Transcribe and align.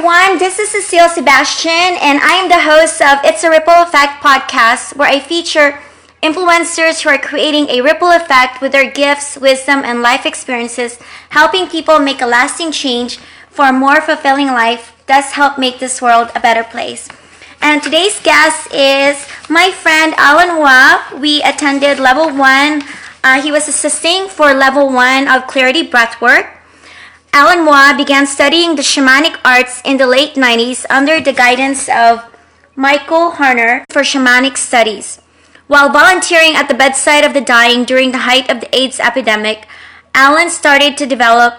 everyone. 0.00 0.38
This 0.38 0.58
is 0.58 0.70
Cecile 0.70 1.10
Sebastian, 1.10 1.70
and 2.00 2.20
I 2.20 2.40
am 2.40 2.48
the 2.48 2.58
host 2.58 3.02
of 3.02 3.18
It's 3.22 3.44
a 3.44 3.50
Ripple 3.50 3.84
Effect 3.84 4.24
podcast, 4.24 4.96
where 4.96 5.10
I 5.10 5.20
feature 5.20 5.78
influencers 6.22 7.02
who 7.02 7.10
are 7.10 7.18
creating 7.18 7.68
a 7.68 7.82
ripple 7.82 8.10
effect 8.10 8.62
with 8.62 8.72
their 8.72 8.90
gifts, 8.90 9.36
wisdom, 9.36 9.84
and 9.84 10.00
life 10.00 10.24
experiences, 10.24 10.98
helping 11.28 11.68
people 11.68 11.98
make 11.98 12.22
a 12.22 12.26
lasting 12.26 12.72
change 12.72 13.18
for 13.50 13.66
a 13.66 13.74
more 13.74 14.00
fulfilling 14.00 14.46
life, 14.46 14.96
thus, 15.06 15.32
help 15.32 15.58
make 15.58 15.80
this 15.80 16.00
world 16.00 16.30
a 16.34 16.40
better 16.40 16.64
place. 16.64 17.06
And 17.60 17.82
today's 17.82 18.18
guest 18.22 18.72
is 18.72 19.28
my 19.50 19.70
friend 19.70 20.14
Alan 20.16 20.56
Waugh. 20.56 21.20
We 21.20 21.42
attended 21.42 21.98
level 21.98 22.34
one. 22.34 22.84
Uh, 23.22 23.42
he 23.42 23.52
was 23.52 23.68
assisting 23.68 24.28
for 24.28 24.54
level 24.54 24.88
one 24.88 25.28
of 25.28 25.46
Clarity 25.46 25.86
Breathwork. 25.86 26.56
Alan 27.32 27.64
Waugh 27.64 27.96
began 27.96 28.26
studying 28.26 28.74
the 28.74 28.82
shamanic 28.82 29.38
arts 29.44 29.80
in 29.84 29.98
the 29.98 30.06
late 30.06 30.34
90s 30.34 30.84
under 30.90 31.20
the 31.20 31.32
guidance 31.32 31.88
of 31.88 32.24
Michael 32.74 33.32
Harner 33.32 33.84
for 33.88 34.02
shamanic 34.02 34.56
studies. 34.56 35.20
While 35.68 35.92
volunteering 35.92 36.56
at 36.56 36.66
the 36.66 36.74
bedside 36.74 37.24
of 37.24 37.32
the 37.32 37.40
dying 37.40 37.84
during 37.84 38.10
the 38.10 38.26
height 38.26 38.50
of 38.50 38.60
the 38.60 38.74
AIDS 38.76 38.98
epidemic, 38.98 39.68
Alan 40.12 40.50
started 40.50 40.98
to 40.98 41.06
develop 41.06 41.54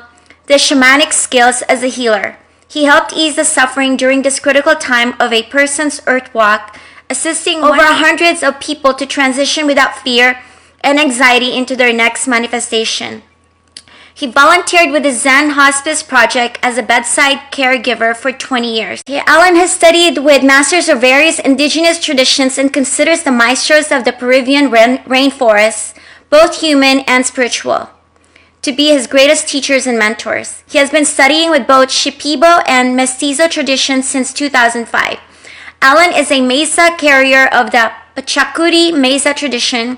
the 0.48 0.55
shamanic 0.55 1.13
skills 1.13 1.62
as 1.70 1.84
a 1.84 1.88
healer. 1.88 2.38
He 2.67 2.84
helped 2.84 3.13
ease 3.13 3.38
the 3.38 3.45
suffering 3.45 3.95
during 3.95 4.23
this 4.23 4.40
critical 4.40 4.76
time 4.76 5.13
of 5.21 5.31
a 5.31 5.43
person's 5.43 6.01
earth 6.05 6.34
walk, 6.34 6.77
assisting 7.09 7.63
over 7.63 7.81
hundreds 7.81 8.43
of 8.43 8.59
people 8.59 8.93
to 8.95 9.05
transition 9.05 9.65
without 9.65 9.95
fear 9.95 10.41
and 10.81 10.99
anxiety 10.99 11.55
into 11.55 11.77
their 11.77 11.93
next 11.93 12.27
manifestation. 12.27 13.23
He 14.21 14.27
volunteered 14.27 14.91
with 14.91 15.02
the 15.02 15.13
Zen 15.13 15.49
Hospice 15.49 16.03
Project 16.03 16.59
as 16.62 16.77
a 16.77 16.84
bedside 16.84 17.39
caregiver 17.52 18.16
for 18.16 18.31
20 18.31 18.71
years. 18.71 19.02
Alan 19.09 19.55
has 19.55 19.71
studied 19.71 20.20
with 20.20 20.43
masters 20.43 20.89
of 20.89 21.02
various 21.02 21.39
indigenous 21.39 21.99
traditions 21.99 22.59
and 22.59 22.71
considers 22.71 23.23
the 23.23 23.31
maestros 23.31 23.91
of 23.91 24.05
the 24.05 24.13
Peruvian 24.13 24.70
rain- 24.70 24.99
rainforests, 25.05 25.96
both 26.29 26.59
human 26.59 26.99
and 27.07 27.26
spiritual, 27.26 27.90
to 28.62 28.71
be 28.71 28.90
his 28.90 29.07
greatest 29.07 29.48
teachers 29.48 29.87
and 29.87 29.98
mentors. 29.98 30.62
He 30.70 30.77
has 30.77 30.91
been 30.91 31.05
studying 31.05 31.49
with 31.49 31.65
both 31.65 31.90
Shipibo 31.90 32.62
and 32.68 32.96
Mestizo 32.96 33.48
traditions 33.48 34.07
since 34.07 34.34
2005. 34.34 35.18
Alan 35.81 36.13
is 36.13 36.29
a 36.29 36.41
mesa 36.41 36.91
carrier 36.99 37.48
of 37.48 37.71
the 37.71 37.91
Pachakuti 38.15 38.96
Mesa 38.96 39.34
tradition, 39.34 39.98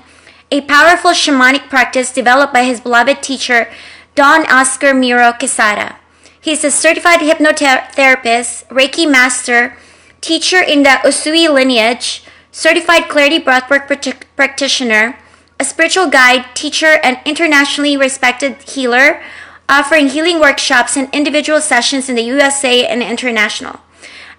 a 0.50 0.62
powerful 0.62 1.10
shamanic 1.10 1.68
practice 1.68 2.10
developed 2.10 2.54
by 2.54 2.64
his 2.64 2.80
beloved 2.80 3.22
teacher, 3.22 3.68
Don 4.14 4.46
Oscar 4.46 4.94
Miro 4.94 5.32
Quesada. 5.32 5.96
He's 6.40 6.62
a 6.62 6.70
certified 6.70 7.18
hypnotherapist, 7.18 8.68
Reiki 8.68 9.10
master, 9.10 9.76
teacher 10.20 10.60
in 10.62 10.84
the 10.84 11.00
Usui 11.02 11.52
lineage, 11.52 12.22
certified 12.52 13.08
clarity 13.08 13.40
breathwork 13.40 13.88
practitioner, 14.36 15.18
a 15.58 15.64
spiritual 15.64 16.08
guide, 16.08 16.44
teacher, 16.54 17.00
and 17.02 17.18
internationally 17.24 17.96
respected 17.96 18.62
healer, 18.62 19.20
offering 19.68 20.08
healing 20.08 20.38
workshops 20.38 20.96
and 20.96 21.12
individual 21.12 21.60
sessions 21.60 22.08
in 22.08 22.14
the 22.14 22.22
USA 22.22 22.86
and 22.86 23.02
international. 23.02 23.80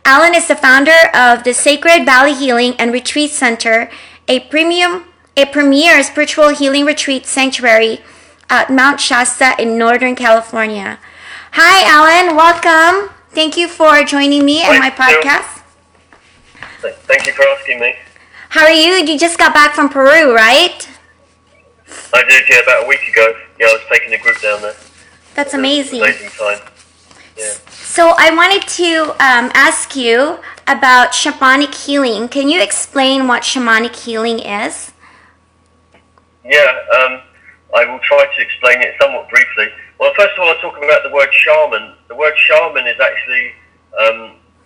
Alan 0.06 0.36
is 0.36 0.48
the 0.48 0.56
founder 0.56 1.10
of 1.14 1.44
the 1.44 1.54
Sacred 1.54 2.06
Valley 2.06 2.34
Healing 2.34 2.76
and 2.80 2.94
Retreat 2.94 3.32
Center, 3.32 3.90
a 4.28 4.40
premium 4.40 5.06
a 5.38 5.46
premier 5.46 6.02
spiritual 6.02 6.56
healing 6.56 6.86
retreat 6.86 7.26
sanctuary 7.26 8.00
at 8.50 8.70
Mount 8.70 9.00
Shasta 9.00 9.56
in 9.60 9.78
Northern 9.78 10.16
California. 10.16 11.00
Hi, 11.54 11.84
Alan. 11.88 12.36
Welcome. 12.36 13.14
Thank 13.32 13.58
you 13.58 13.68
for 13.68 14.04
joining 14.04 14.46
me 14.46 14.64
on 14.64 14.80
my 14.80 14.90
podcast. 14.90 15.64
Thank 17.08 17.26
you 17.26 17.34
for 17.34 17.44
asking 17.44 17.80
me. 17.80 17.96
How 18.50 18.64
are 18.64 18.72
you? 18.72 18.94
You 19.06 19.18
just 19.18 19.38
got 19.38 19.54
back 19.54 19.74
from 19.74 19.90
Peru, 19.90 20.34
right? 20.34 20.88
I 22.14 22.24
did, 22.24 22.44
yeah, 22.50 22.62
about 22.62 22.86
a 22.86 22.88
week 22.88 23.08
ago. 23.10 23.34
Yeah, 23.60 23.68
I 23.68 23.74
was 23.74 23.82
taking 23.92 24.14
a 24.14 24.18
group 24.18 24.40
down 24.42 24.62
there. 24.62 24.76
That's 25.34 25.54
amazing. 25.54 26.02
Amazing 26.02 26.30
time. 26.30 26.60
Yeah. 27.38 27.54
So 27.70 28.14
I 28.18 28.34
wanted 28.34 28.68
to 28.68 29.12
um, 29.22 29.52
ask 29.54 29.96
you 29.96 30.40
about 30.68 31.12
shamanic 31.12 31.76
healing. 31.86 32.30
Can 32.30 32.48
you 32.48 32.62
explain 32.62 33.28
what 33.28 33.44
shamanic 33.44 33.96
healing 33.96 34.40
is? 34.40 34.94
Yeah, 36.46 36.80
um, 36.98 37.22
I 37.76 37.84
will 37.84 38.00
try 38.00 38.24
to 38.24 38.42
explain 38.42 38.82
it 38.82 38.96
somewhat 39.02 39.30
briefly. 39.30 39.68
Well, 40.00 40.14
first 40.16 40.32
of 40.34 40.40
all, 40.40 40.48
I'll 40.48 40.64
talk 40.64 40.78
about 40.78 41.04
the 41.04 41.12
word 41.12 41.28
shaman. 41.32 41.94
The 42.08 42.16
word 42.16 42.34
shaman 42.38 42.88
is 42.88 42.96
actually 43.04 43.52
um, 44.00 44.20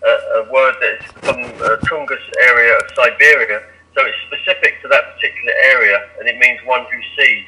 a, 0.06 0.14
a, 0.46 0.52
word 0.54 0.76
that's 0.78 1.12
from 1.26 1.42
the 1.58 1.82
Tungus 1.90 2.22
area 2.46 2.78
of 2.78 2.86
Siberia, 2.94 3.66
so 3.98 4.06
it's 4.06 4.18
specific 4.30 4.82
to 4.84 4.88
that 4.90 5.16
particular 5.16 5.54
area, 5.74 6.10
and 6.20 6.30
it 6.30 6.38
means 6.38 6.60
one 6.66 6.86
who 6.86 7.02
sees. 7.18 7.46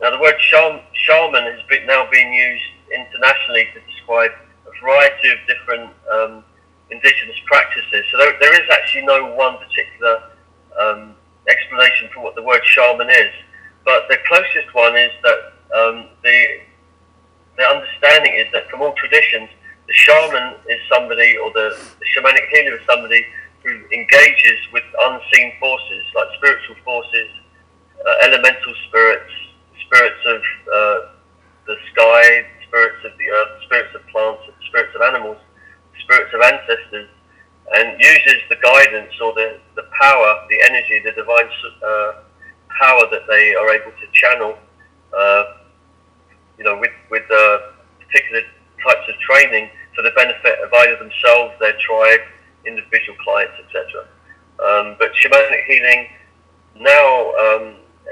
Now, 0.00 0.10
the 0.10 0.20
word 0.22 0.38
shaman 0.38 1.44
has 1.50 1.62
been, 1.68 1.86
now 1.86 2.06
been 2.10 2.32
used 2.32 2.70
internationally 2.94 3.66
to 3.74 3.80
describe 3.90 4.30
a 4.66 4.72
variety 4.82 5.30
of 5.30 5.38
different 5.50 5.90
um, 6.14 6.44
indigenous 6.90 7.38
practices. 7.46 8.06
So 8.10 8.18
there, 8.18 8.34
there 8.38 8.54
is 8.54 8.68
actually 8.70 9.06
no 9.06 9.34
one 9.34 9.58
particular 9.58 10.30
um, 10.78 11.14
explanation 11.48 12.08
for 12.14 12.22
what 12.22 12.34
the 12.36 12.42
word 12.42 12.62
shaman 12.64 13.10
is. 13.10 13.32
But 13.84 14.08
the 14.08 14.18
closest 14.28 14.74
one 14.74 14.96
is 14.96 15.12
that 15.22 15.38
um, 15.74 16.08
the 16.22 16.60
the 17.56 17.64
understanding 17.64 18.32
is 18.34 18.46
that 18.52 18.68
from 18.70 18.80
all 18.80 18.94
traditions, 18.94 19.50
the 19.86 19.92
shaman 19.92 20.54
is 20.68 20.80
somebody, 20.88 21.36
or 21.36 21.52
the, 21.52 21.76
the 22.00 22.06
shamanic 22.16 22.48
healer 22.48 22.78
is 22.78 22.86
somebody 22.88 23.26
who 23.62 23.70
engages 23.92 24.58
with 24.72 24.84
unseen 25.04 25.52
forces, 25.60 26.04
like 26.14 26.28
spiritual 26.36 26.76
forces, 26.84 27.28
uh, 28.00 28.26
elemental 28.26 28.74
spirits, 28.88 29.32
spirits 29.84 30.22
of 30.26 30.40
uh, 30.40 30.98
the 31.66 31.76
sky, 31.92 32.46
spirits 32.66 33.04
of 33.04 33.12
the 33.18 33.28
earth, 33.28 33.62
spirits 33.64 33.94
of 33.94 34.02
plants, 34.08 34.42
spirits 34.66 34.94
of 34.96 35.02
animals, 35.02 35.38
spirits 36.02 36.32
of 36.34 36.40
ancestors, 36.40 37.08
and 37.74 38.00
uses 38.00 38.40
the 38.48 38.56
guidance 38.62 39.12
or 39.22 39.32
the, 39.34 39.60
the 39.76 39.84
power, 40.00 40.46
the 40.48 40.58
energy, 40.70 41.00
the 41.04 41.12
divine 41.12 41.48
uh, 41.84 42.12
power 42.82 43.06
that 43.14 43.22
they 43.30 43.54
are 43.54 43.70
able 43.70 43.94
to 43.94 44.06
channel, 44.12 44.58
uh, 45.14 45.44
you 46.58 46.64
know, 46.64 46.76
with 46.82 46.90
with 47.10 47.22
uh, 47.30 47.78
particular 48.02 48.42
types 48.82 49.06
of 49.08 49.14
training 49.22 49.70
for 49.94 50.02
the 50.02 50.10
benefit 50.18 50.58
of 50.58 50.72
either 50.74 50.98
themselves, 50.98 51.54
their 51.60 51.78
tribe, 51.78 52.20
individual 52.66 53.16
clients, 53.22 53.54
etc. 53.62 54.02
Um, 54.58 54.96
but 54.98 55.14
shamanic 55.14 55.64
healing 55.66 56.08
now 56.76 57.06
um, 57.38 57.64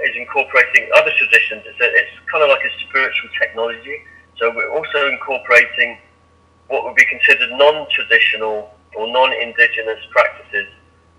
is 0.06 0.14
incorporating 0.16 0.88
other 0.94 1.10
traditions. 1.18 1.66
It's, 1.66 1.80
a, 1.80 1.88
it's 1.90 2.14
kind 2.30 2.44
of 2.44 2.50
like 2.50 2.62
a 2.62 2.72
spiritual 2.86 3.30
technology. 3.40 4.06
So 4.38 4.52
we're 4.54 4.70
also 4.70 5.08
incorporating 5.10 5.98
what 6.68 6.84
would 6.84 6.94
be 6.94 7.04
considered 7.06 7.50
non-traditional 7.58 8.70
or 8.96 9.06
non-indigenous 9.12 10.00
practices 10.10 10.68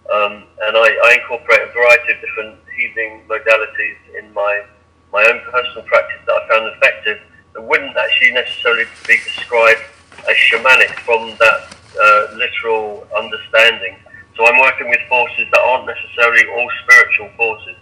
um, 0.10 0.44
and 0.66 0.74
I, 0.76 0.88
I, 1.06 1.18
incorporate 1.22 1.62
a 1.62 1.72
variety 1.72 2.14
of 2.14 2.20
different 2.22 2.58
healing 2.76 3.22
modalities 3.30 4.00
in 4.18 4.34
my 4.34 4.66
my 5.14 5.24
own 5.24 5.40
personal 5.52 5.84
practice 5.84 6.20
that 6.26 6.34
I 6.34 6.48
found 6.48 6.66
effective 6.76 7.20
that 7.54 7.62
wouldn't 7.62 7.96
actually 7.96 8.32
necessarily 8.32 8.86
be 9.08 9.18
described 9.24 9.82
as 10.30 10.36
shamanic 10.36 10.92
from 11.04 11.36
that 11.38 11.76
uh, 12.00 12.36
literal 12.36 13.08
understanding. 13.16 13.98
So 14.36 14.46
I'm 14.46 14.60
working 14.60 14.90
with 14.90 15.00
forces 15.10 15.48
that 15.52 15.60
aren't 15.60 15.86
necessarily 15.86 16.44
all 16.56 16.70
spiritual 16.84 17.30
forces. 17.38 17.76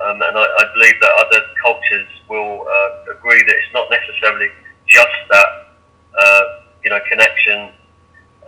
Um, 0.00 0.22
and 0.22 0.36
I, 0.36 0.44
I, 0.44 0.64
believe 0.74 0.94
that 1.00 1.12
other 1.26 1.40
cultures 1.62 2.08
will 2.28 2.66
uh, 2.68 3.12
agree 3.12 3.42
that 3.42 3.54
it's 3.54 3.74
not 3.74 3.88
necessarily 3.90 4.48
just 4.86 5.16
that, 5.30 5.48
uh, 6.18 6.42
you 6.84 6.90
know, 6.90 7.00
connection 7.08 7.70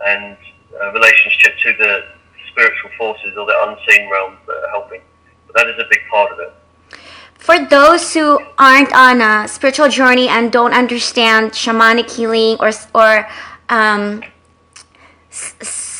and 0.05 0.37
uh, 0.81 0.91
relationship 0.93 1.57
to 1.59 1.73
the 1.77 2.05
spiritual 2.53 2.91
forces 2.97 3.35
or 3.37 3.45
the 3.45 3.57
unseen 3.67 4.09
realms 4.09 4.37
that 4.47 4.55
are 4.55 4.69
helping. 4.69 5.01
But 5.47 5.57
that 5.57 5.67
is 5.67 5.75
a 5.79 5.87
big 5.89 5.99
part 6.09 6.31
of 6.31 6.39
it. 6.39 6.53
For 7.43 7.59
those 7.59 8.13
who 8.13 8.39
aren't 8.57 8.93
on 8.95 9.19
a 9.19 9.47
spiritual 9.49 9.89
journey 9.89 10.29
and 10.29 10.49
don't 10.49 10.73
understand 10.73 11.51
shamanic 11.51 12.09
healing 12.09 12.55
or 12.61 12.71
or 12.95 13.27
um, 13.67 14.23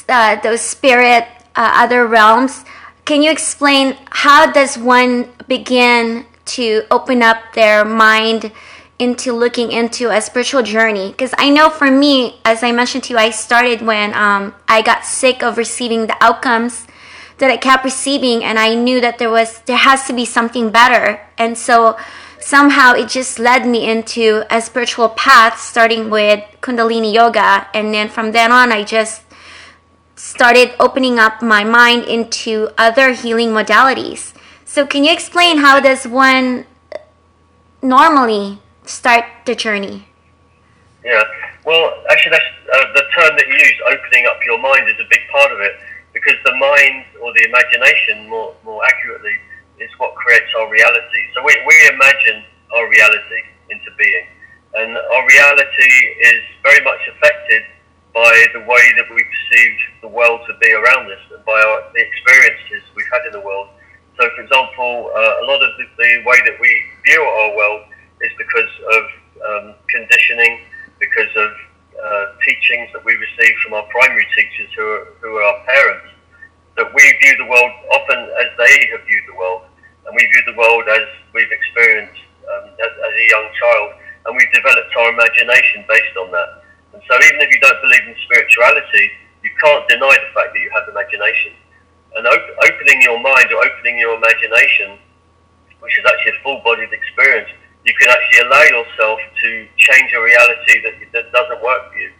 uh, 0.07 0.39
those 0.41 0.61
spirit 0.61 1.27
uh, 1.55 1.83
other 1.83 2.07
realms, 2.07 2.63
can 3.03 3.21
you 3.21 3.29
explain 3.29 3.97
how 4.11 4.49
does 4.51 4.77
one 4.77 5.33
begin 5.49 6.25
to 6.45 6.83
open 6.91 7.21
up 7.21 7.37
their 7.53 7.83
mind? 7.83 8.51
Into 8.99 9.33
looking 9.33 9.71
into 9.71 10.09
a 10.09 10.21
spiritual 10.21 10.63
journey 10.63 11.09
because 11.11 11.33
i 11.37 11.49
know 11.49 11.69
for 11.69 11.89
me 11.89 12.39
as 12.45 12.63
i 12.63 12.71
mentioned 12.71 13.03
to 13.03 13.13
you 13.13 13.19
i 13.19 13.29
started 13.29 13.81
when 13.81 14.13
um, 14.13 14.53
i 14.67 14.81
got 14.81 15.03
sick 15.03 15.43
of 15.43 15.57
receiving 15.57 16.07
the 16.07 16.15
outcomes 16.21 16.85
that 17.39 17.49
i 17.49 17.57
kept 17.57 17.83
receiving 17.83 18.43
and 18.43 18.59
i 18.59 18.73
knew 18.73 19.01
that 19.01 19.17
there 19.17 19.29
was 19.29 19.59
there 19.61 19.77
has 19.77 20.05
to 20.05 20.13
be 20.13 20.25
something 20.25 20.69
better 20.69 21.19
and 21.37 21.57
so 21.57 21.97
somehow 22.43 22.93
it 22.93 23.07
just 23.07 23.39
led 23.39 23.65
me 23.65 23.89
into 23.89 24.43
a 24.49 24.61
spiritual 24.61 25.09
path, 25.09 25.59
starting 25.59 26.09
with 26.09 26.43
Kundalini 26.61 27.13
Yoga. 27.13 27.67
And 27.73 27.93
then 27.93 28.09
from 28.09 28.31
then 28.31 28.51
on, 28.51 28.71
I 28.71 28.83
just 28.83 29.23
started 30.15 30.73
opening 30.79 31.19
up 31.19 31.41
my 31.41 31.63
mind 31.63 32.05
into 32.05 32.69
other 32.77 33.13
healing 33.13 33.49
modalities. 33.49 34.33
So, 34.65 34.85
can 34.85 35.03
you 35.03 35.13
explain 35.13 35.59
how 35.59 35.79
does 35.79 36.07
one 36.07 36.65
normally 37.81 38.59
start 38.85 39.25
the 39.45 39.55
journey? 39.55 40.07
Yeah, 41.03 41.23
well, 41.65 41.91
actually, 42.09 42.31
that's 42.31 42.51
uh, 42.71 42.93
the 42.95 43.03
term 43.15 43.35
that 43.35 43.47
you 43.47 43.55
use, 43.55 43.79
opening 43.87 44.25
up 44.27 44.39
your 44.45 44.59
mind, 44.59 44.87
is 44.89 44.95
a 44.99 45.07
big 45.09 45.19
part 45.31 45.51
of 45.51 45.59
it 45.59 45.75
because 46.13 46.35
the 46.45 46.55
mind 46.55 47.05
or 47.21 47.33
the 47.33 47.43
imagination, 47.43 48.29
more 48.29 48.55
more 48.63 48.81
accurately, 48.85 49.35
is 49.79 49.89
what 49.97 50.15
creates 50.15 50.47
our 50.59 50.69
reality. 50.69 51.21
So 51.35 51.43
we, 51.43 51.51
we 51.67 51.75
imagine 51.91 52.43
our 52.75 52.87
reality 52.87 53.41
into 53.69 53.89
being, 53.97 54.27
and 54.75 54.95
our 54.95 55.23
reality 55.27 55.91
is 56.23 56.41
very 56.63 56.83
much 56.83 57.01
affected 57.11 57.63
by 58.13 58.45
the 58.53 58.61
way 58.61 58.83
that 58.95 59.09
we 59.09 59.25
perceive 59.25 59.75
the 60.01 60.07
world 60.07 60.41
to 60.45 60.53
be 60.61 60.71
around 60.71 61.09
us 61.09 61.23
and 61.33 61.43
by 61.45 61.57
our, 61.57 61.81
the 61.97 62.01
experiences 62.01 62.85
we've 62.95 63.09
had 63.11 63.25
in 63.25 63.33
the 63.33 63.41
world. 63.41 63.69
So, 64.21 64.29
for 64.37 64.41
example, 64.45 65.09
uh, 65.09 65.41
a 65.41 65.45
lot 65.49 65.57
of 65.65 65.73
the, 65.81 65.85
the, 65.97 66.21
way 66.21 66.37
that 66.45 66.53
we 66.61 66.69
view 67.03 67.21
our 67.21 67.57
world 67.57 67.81
is 68.23 68.31
because 68.39 68.73
of 68.95 69.03
um, 69.43 69.65
conditioning, 69.91 70.63
because 70.99 71.31
of 71.35 71.51
uh, 71.93 72.25
teachings 72.47 72.89
that 72.93 73.03
we 73.05 73.13
receive 73.15 73.55
from 73.63 73.73
our 73.75 73.85
primary 73.91 74.27
teachers 74.35 74.69
who 74.75 74.83
are, 74.83 75.05
who 75.21 75.29
are 75.37 75.43
our 75.43 75.59
parents, 75.67 76.09
that 76.75 76.89
we 76.89 77.03
view 77.21 77.37
the 77.37 77.45
world 77.45 77.71
often 77.93 78.19
as 78.41 78.49
they 78.57 78.75
have 78.91 79.05
viewed 79.05 79.25
the 79.27 79.37
world, 79.37 79.63
and 80.07 80.11
we 80.15 80.23
view 80.25 80.43
the 80.47 80.57
world 80.57 80.83
as 80.89 81.05
we've 81.33 81.51
experienced 81.51 82.19
um, 82.49 82.73
as, 82.81 82.91
as 82.91 83.13
a 83.13 83.25
young 83.29 83.47
child, 83.59 83.89
and 84.25 84.35
we've 84.35 84.51
developed 84.51 84.91
our 84.95 85.09
imagination 85.13 85.85
based 85.87 86.15
on 86.17 86.31
that. 86.31 86.63
And 86.93 87.01
so, 87.05 87.13
even 87.29 87.41
if 87.41 87.49
you 87.51 87.59
don't 87.59 87.81
believe 87.81 88.05
in 88.07 88.15
spirituality, 88.25 89.05
you 89.43 89.51
can't 89.59 89.85
deny 89.89 90.15
the 90.15 90.31
fact 90.33 90.53
that 90.53 90.61
you 90.61 90.71
have 90.71 90.87
imagination. 90.87 91.53
And 92.15 92.27
op- 92.27 92.55
opening 92.69 93.01
your 93.01 93.19
mind 93.19 93.49
or 93.51 93.59
opening 93.65 93.99
your 93.99 94.15
imagination, 94.15 94.97
which 95.81 95.97
is 95.99 96.05
actually 96.05 96.37
a 96.37 96.41
full-bodied 96.43 96.93
experience, 96.93 97.49
you 97.85 97.93
can 97.99 98.09
actually 98.09 98.47
allow 98.47 98.63
yourself 98.63 99.19
to 99.43 99.67
change 99.77 100.09
a 100.13 100.21
reality 100.21 100.81
that, 100.83 100.95
that 101.11 101.31
doesn't 101.31 101.61
work 101.61 101.91
for 101.91 101.97
you. 101.99 102.11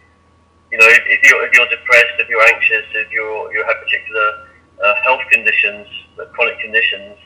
You 0.72 0.78
know, 0.78 0.88
if, 0.88 1.02
if, 1.06 1.20
you're, 1.24 1.40
if 1.46 1.52
you're 1.54 1.68
depressed, 1.68 2.20
if 2.20 2.28
you're 2.28 2.44
anxious, 2.52 2.84
if 2.92 3.10
you're, 3.10 3.52
you 3.52 3.64
have 3.64 3.76
particular 3.80 4.48
uh, 4.84 4.94
health 5.04 5.22
conditions, 5.30 5.86
uh, 6.20 6.26
chronic 6.36 6.58
conditions 6.60 7.16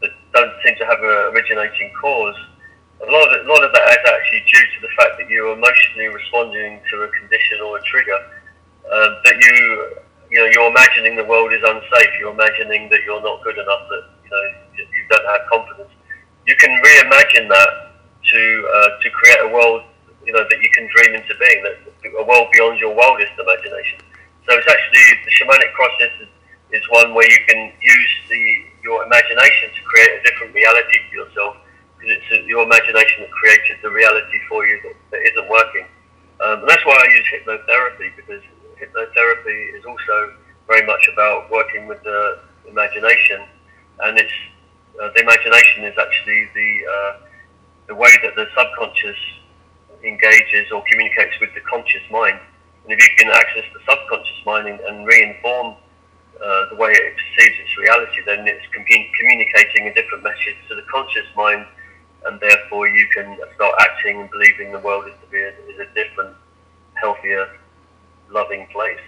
that 0.00 0.10
don't 0.32 0.52
seem 0.64 0.74
to 0.76 0.86
have 0.86 0.98
an 0.98 1.34
originating 1.34 1.92
cause, 2.00 2.36
a 3.02 3.10
lot 3.10 3.26
of 3.28 3.44
a 3.44 3.48
lot 3.50 3.62
of 3.62 3.72
that 3.72 3.84
is 3.90 4.04
actually 4.06 4.44
due 4.48 4.66
to 4.74 4.78
the 4.80 4.92
fact 4.96 5.18
that 5.18 5.28
you're 5.28 5.52
emotionally 5.52 6.08
responding 6.08 6.80
to 6.90 7.02
a 7.02 7.08
condition 7.08 7.60
or 7.60 7.76
a 7.78 7.82
trigger. 7.82 8.16
That 8.88 9.36
you, 9.36 9.98
you 10.30 10.38
know, 10.40 10.48
you're 10.52 10.70
imagining 10.70 11.16
the 11.16 11.24
world 11.24 11.52
is 11.52 11.60
unsafe. 11.60 12.12
You're 12.20 12.32
imagining 12.32 12.88
that 12.90 13.02
you're 13.04 13.20
not 13.20 13.42
good 13.42 13.58
enough. 13.58 13.82
That 13.90 14.04
you 14.24 14.30
know 14.30 14.44
you 14.78 15.02
don't 15.10 15.26
have 15.26 15.42
confidence. 15.50 15.90
You 16.46 16.56
can 16.56 16.70
reimagine 16.82 17.48
that 17.48 17.70
to 18.30 18.40
uh, 18.74 18.88
to 19.00 19.10
create 19.10 19.40
a 19.42 19.48
world, 19.48 19.82
you 20.24 20.32
know, 20.32 20.44
that 20.44 20.58
you 20.60 20.70
can 20.70 20.88
dream 20.94 21.14
into 21.14 21.34
being. 21.40 21.62
That 21.62 21.94
a 22.12 22.24
world 22.24 22.48
beyond 22.52 22.78
your 22.78 22.94
wildest 22.94 23.32
imagination. 23.40 23.98
So 24.44 24.52
it's 24.52 24.68
actually 24.68 25.04
the 25.24 25.32
shamanic 25.40 25.72
process 25.72 26.12
is, 26.20 26.28
is 26.76 26.84
one 26.90 27.14
where 27.14 27.24
you 27.24 27.40
can 27.48 27.72
use 27.80 28.12
the 28.28 28.42
your 28.84 29.04
imagination 29.04 29.72
to 29.72 29.80
create 29.88 30.20
a 30.20 30.22
different 30.22 30.52
reality 30.52 31.00
for 31.08 31.16
yourself 31.16 31.56
because 31.96 32.20
it's 32.20 32.46
your 32.46 32.64
imagination 32.68 33.24
that 33.24 33.32
created 33.32 33.80
the 33.80 33.88
reality 33.88 34.38
for 34.48 34.66
you 34.66 34.76
that, 34.84 34.94
that 35.10 35.22
isn't 35.24 35.48
working. 35.48 35.86
Um, 36.44 36.60
and 36.60 36.68
that's 36.68 36.84
why 36.84 36.92
I 36.92 37.08
use 37.08 37.24
hypnotherapy 37.32 38.12
because 38.16 38.42
hypnotherapy 38.76 39.78
is 39.78 39.84
also 39.86 40.34
very 40.66 40.84
much 40.84 41.08
about 41.08 41.50
working 41.50 41.86
with 41.86 42.02
the 42.02 42.40
imagination, 42.68 43.40
and 44.00 44.18
it's 44.18 44.32
uh, 45.00 45.10
the 45.14 45.22
imagination 45.22 45.84
is 45.84 45.96
actually 45.98 46.48
the 46.54 46.70
uh, 46.86 47.12
the 47.88 47.94
way 47.94 48.10
that 48.22 48.34
the 48.36 48.46
subconscious 48.56 49.18
engages 50.02 50.70
or 50.72 50.82
communicates 50.90 51.38
with 51.40 51.52
the 51.54 51.60
conscious 51.60 52.02
mind. 52.10 52.38
And 52.84 52.92
if 52.92 52.98
you 52.98 53.08
can 53.16 53.30
access 53.32 53.64
the 53.72 53.80
subconscious 53.88 54.40
mind 54.44 54.68
and, 54.68 54.80
and 54.80 55.06
reinform 55.06 55.76
uh, 56.40 56.68
the 56.70 56.76
way 56.76 56.92
it 56.92 57.16
perceives 57.16 57.56
its 57.60 57.76
reality, 57.78 58.20
then 58.26 58.46
it's 58.46 58.66
com- 58.72 58.84
communicating 58.84 59.88
a 59.88 59.94
different 59.94 60.24
message 60.24 60.56
to 60.68 60.74
the 60.74 60.82
conscious 60.82 61.26
mind 61.36 61.66
and 62.26 62.40
therefore 62.40 62.88
you 62.88 63.06
can 63.14 63.38
start 63.54 63.74
acting 63.80 64.20
and 64.20 64.30
believing 64.30 64.72
the 64.72 64.78
world 64.78 65.06
is 65.06 65.14
to 65.20 65.26
be 65.30 65.38
a, 65.38 65.48
is 65.68 65.78
a 65.78 65.94
different, 65.94 66.34
healthier, 66.94 67.48
loving 68.30 68.66
place. 68.72 69.00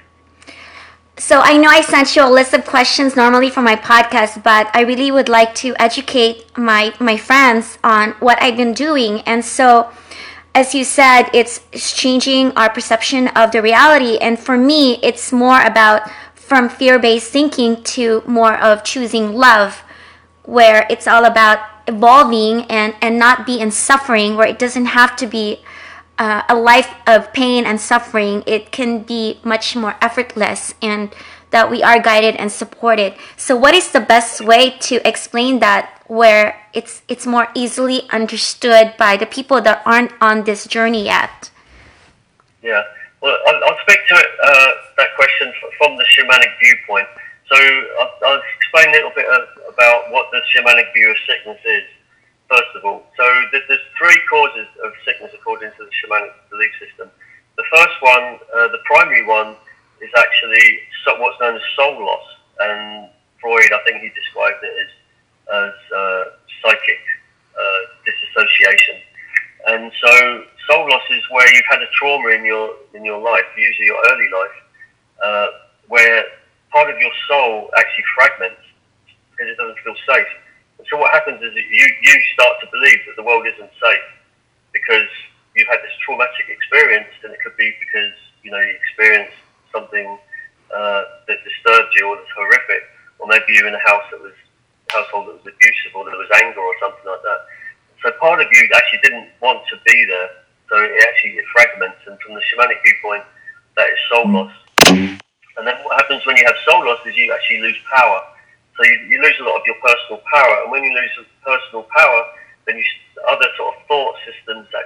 So 1.27 1.41
I 1.41 1.57
know 1.57 1.69
I 1.69 1.81
sent 1.81 2.15
you 2.15 2.23
a 2.25 2.31
list 2.31 2.55
of 2.55 2.65
questions 2.65 3.17
normally 3.17 3.51
for 3.51 3.61
my 3.61 3.75
podcast, 3.75 4.45
but 4.45 4.71
I 4.73 4.83
really 4.83 5.11
would 5.11 5.29
like 5.29 5.57
to 5.57 5.75
educate 5.77 6.57
my 6.57 6.95
my 7.01 7.17
friends 7.17 7.79
on 7.83 8.13
what 8.21 8.41
I've 8.41 8.57
been 8.57 8.73
doing. 8.73 9.23
And 9.23 9.45
so, 9.45 9.91
as 10.55 10.73
you 10.73 10.85
said, 10.85 11.25
it's, 11.35 11.63
it's 11.73 11.93
changing 11.93 12.53
our 12.53 12.71
perception 12.71 13.27
of 13.35 13.51
the 13.51 13.61
reality. 13.61 14.19
And 14.19 14.39
for 14.39 14.57
me, 14.57 15.01
it's 15.03 15.33
more 15.33 15.61
about 15.63 16.09
from 16.37 16.69
fear-based 16.69 17.33
thinking 17.33 17.83
to 17.97 18.23
more 18.25 18.55
of 18.55 18.85
choosing 18.85 19.33
love, 19.33 19.83
where 20.45 20.87
it's 20.89 21.09
all 21.09 21.25
about 21.25 21.59
evolving 21.89 22.71
and, 22.71 22.95
and 23.03 23.19
not 23.19 23.45
be 23.45 23.59
in 23.59 23.73
suffering 23.73 24.37
where 24.37 24.47
it 24.47 24.61
doesn't 24.61 24.95
have 24.95 25.17
to 25.17 25.27
be 25.27 25.65
uh, 26.19 26.43
a 26.49 26.55
life 26.55 26.95
of 27.07 27.33
pain 27.33 27.67
and 27.67 27.81
suffering. 27.81 28.43
It 28.47 28.73
can 28.73 29.03
be 29.03 29.41
much 29.45 29.77
more 29.77 29.97
effortless 30.01 30.75
and 30.81 31.15
that 31.51 31.71
we 31.71 31.83
are 31.83 32.01
guided 32.01 32.37
and 32.37 32.51
supported. 32.51 33.15
So 33.37 33.57
what 33.57 33.75
is 33.75 33.93
the 33.93 34.01
best 34.01 34.41
way 34.41 34.77
to 34.89 35.07
explain 35.07 35.61
that 35.61 36.03
where 36.07 36.61
it's 36.73 37.03
it's 37.09 37.27
more 37.27 37.49
easily 37.55 38.09
understood 38.11 38.95
by 38.99 39.17
the 39.17 39.27
people 39.27 39.61
that 39.63 39.83
aren't 39.85 40.13
on 40.21 40.45
this 40.45 40.67
journey 40.67 41.05
yet? 41.05 41.51
Yeah, 42.63 42.83
well, 43.21 43.37
I'll, 43.47 43.65
I'll 43.65 43.79
speak 43.87 44.01
to 44.09 44.15
it, 44.15 44.31
uh, 44.43 44.71
that 44.99 45.09
question 45.17 45.53
from 45.79 45.97
the 45.97 46.05
shamanic 46.05 46.51
viewpoint. 46.63 47.09
So 47.51 47.57
I'll, 48.01 48.13
I'll 48.27 48.43
explain 48.59 48.89
a 48.89 48.93
little 48.93 49.13
bit 49.15 49.27
of, 49.27 49.43
about 49.73 50.11
what 50.11 50.31
the 50.33 50.41
shamanic 50.51 50.93
view 50.93 51.11
of 51.11 51.17
sickness 51.27 51.61
is, 51.65 51.85
first 52.49 52.73
of 52.77 52.85
all. 52.85 53.03
So 53.17 53.25
there's 53.53 53.87
three 53.99 54.21
causes 54.31 54.69
of 54.85 54.93
sickness 55.05 55.33
according 55.35 55.71
to 55.71 55.83
the 55.85 55.91
shamanic 56.03 56.33
belief 56.51 56.71
system. 56.79 57.11
The 57.57 57.65
first 57.73 57.97
one, 58.01 58.39
uh, 58.55 58.69
the 58.69 58.81
primary 58.85 59.27
one, 59.27 59.57
is 60.01 60.11
actually 60.17 60.81
what's 61.19 61.41
known 61.41 61.57
as 61.57 61.63
soul 61.77 62.05
loss. 62.05 62.27
And 62.61 63.09
Freud, 63.41 63.73
I 63.73 63.81
think 63.87 64.03
he 64.03 64.11
described 64.11 64.63
it 64.63 64.75
as, 64.75 64.91
as 65.55 65.75
uh, 65.93 66.25
psychic 66.63 67.01
uh, 67.57 67.81
disassociation. 68.05 68.97
And 69.67 69.93
so 70.03 70.45
soul 70.71 70.89
loss 70.89 71.03
is 71.11 71.23
where 71.31 71.49
you've 71.55 71.71
had 71.71 71.83
a 71.83 71.91
trauma 71.99 72.31
in 72.31 72.45
your 72.45 72.77
in 72.95 73.05
your 73.05 73.21
life, 73.21 73.45
usually 73.57 73.87
your 73.87 74.03
early 74.11 74.29
life, 74.31 74.57
uh, 75.25 75.47
where 75.89 76.25
part 76.71 76.91
of 76.91 76.99
your 76.99 77.13
soul 77.29 77.71
actually 77.79 78.05
fragments 78.15 78.63
because 79.31 79.51
it 79.51 79.57
doesn't 79.57 79.79
feel 79.81 79.97
safe. 80.07 80.27
So 80.91 80.97
what 80.99 81.11
happens 81.13 81.43
is 81.43 81.55
you, 81.55 81.87
you 82.03 82.17
start 82.35 82.61
to 82.63 82.67
believe 82.71 83.01
that 83.07 83.17
the 83.17 83.23
world 83.23 83.47
isn't 83.47 83.73
safe 83.81 84.09
because 84.73 85.11
you've 85.55 85.69
had 85.69 85.83
this 85.83 85.95
traumatic 86.05 86.47
experience 86.49 87.11
and 87.25 87.33
it 87.33 87.41
could 87.43 87.57
be 87.57 87.75
because, 87.81 88.15
you 88.43 88.51
know, 88.51 88.61
you 88.61 88.75
experienced 88.87 89.35
something 89.73 90.19
uh, 90.71 91.03
that 91.27 91.39
disturbed 91.43 91.91
you 91.97 92.07
or 92.07 92.17
that's 92.17 92.31
horrific 92.37 92.83
or 93.19 93.27
maybe 93.27 93.51
you're 93.51 93.67
in 93.67 93.75
a 93.75 93.87
house 93.87 94.05
that 94.11 94.21
was 94.21 94.35
household 94.95 95.27
that 95.27 95.35
was 95.43 95.47
abusive 95.47 95.93
or 95.95 96.05
there 96.07 96.15
was 96.15 96.31
anger 96.43 96.61
or 96.61 96.75
something 96.79 97.03
like 97.03 97.23
that. 97.23 97.41
So 98.03 98.13
part 98.21 98.41
of 98.41 98.47
you 98.53 98.63
actually 98.75 99.03
didn't 99.03 99.29
want 99.41 99.67
to 99.73 99.77
be 99.83 99.97
there. 100.07 100.31
So 100.71 100.79
it 100.79 101.03
actually 101.09 101.43
it 101.43 101.47
fragments 101.51 101.99
and 102.07 102.19
from 102.21 102.35
the 102.35 102.43
shamanic 102.47 102.79
viewpoint 102.85 103.25
that 103.77 103.89
is 103.91 103.99
soul 104.11 104.31
loss. 104.31 104.55
And 105.57 105.67
then 105.67 105.77
what 105.83 105.97
happens 105.97 106.25
when 106.27 106.37
you 106.37 106.45
have 106.47 106.57
soul 106.69 106.85
loss 106.85 107.01
is 107.07 107.17
you 107.17 107.33
actually 107.33 107.61
lose 107.61 107.79
power. 107.91 108.21
So 108.77 108.85
you, 108.85 108.97
you 109.09 109.23
lose 109.23 109.37
a 109.41 109.45
lot 109.45 109.57
of 109.57 109.65
your 109.67 109.77
personal 109.81 110.21
power. 110.33 110.63
And 110.63 110.71
when 110.71 110.85
you 110.85 110.93
lose 110.93 111.27
personal 111.45 111.89
power, 111.97 112.21
then 112.67 112.77
you, 112.77 112.85
other 113.29 113.49
sort 113.57 113.75
of 113.75 113.87
thought 113.89 114.15
systems 114.29 114.69
that 114.73 114.85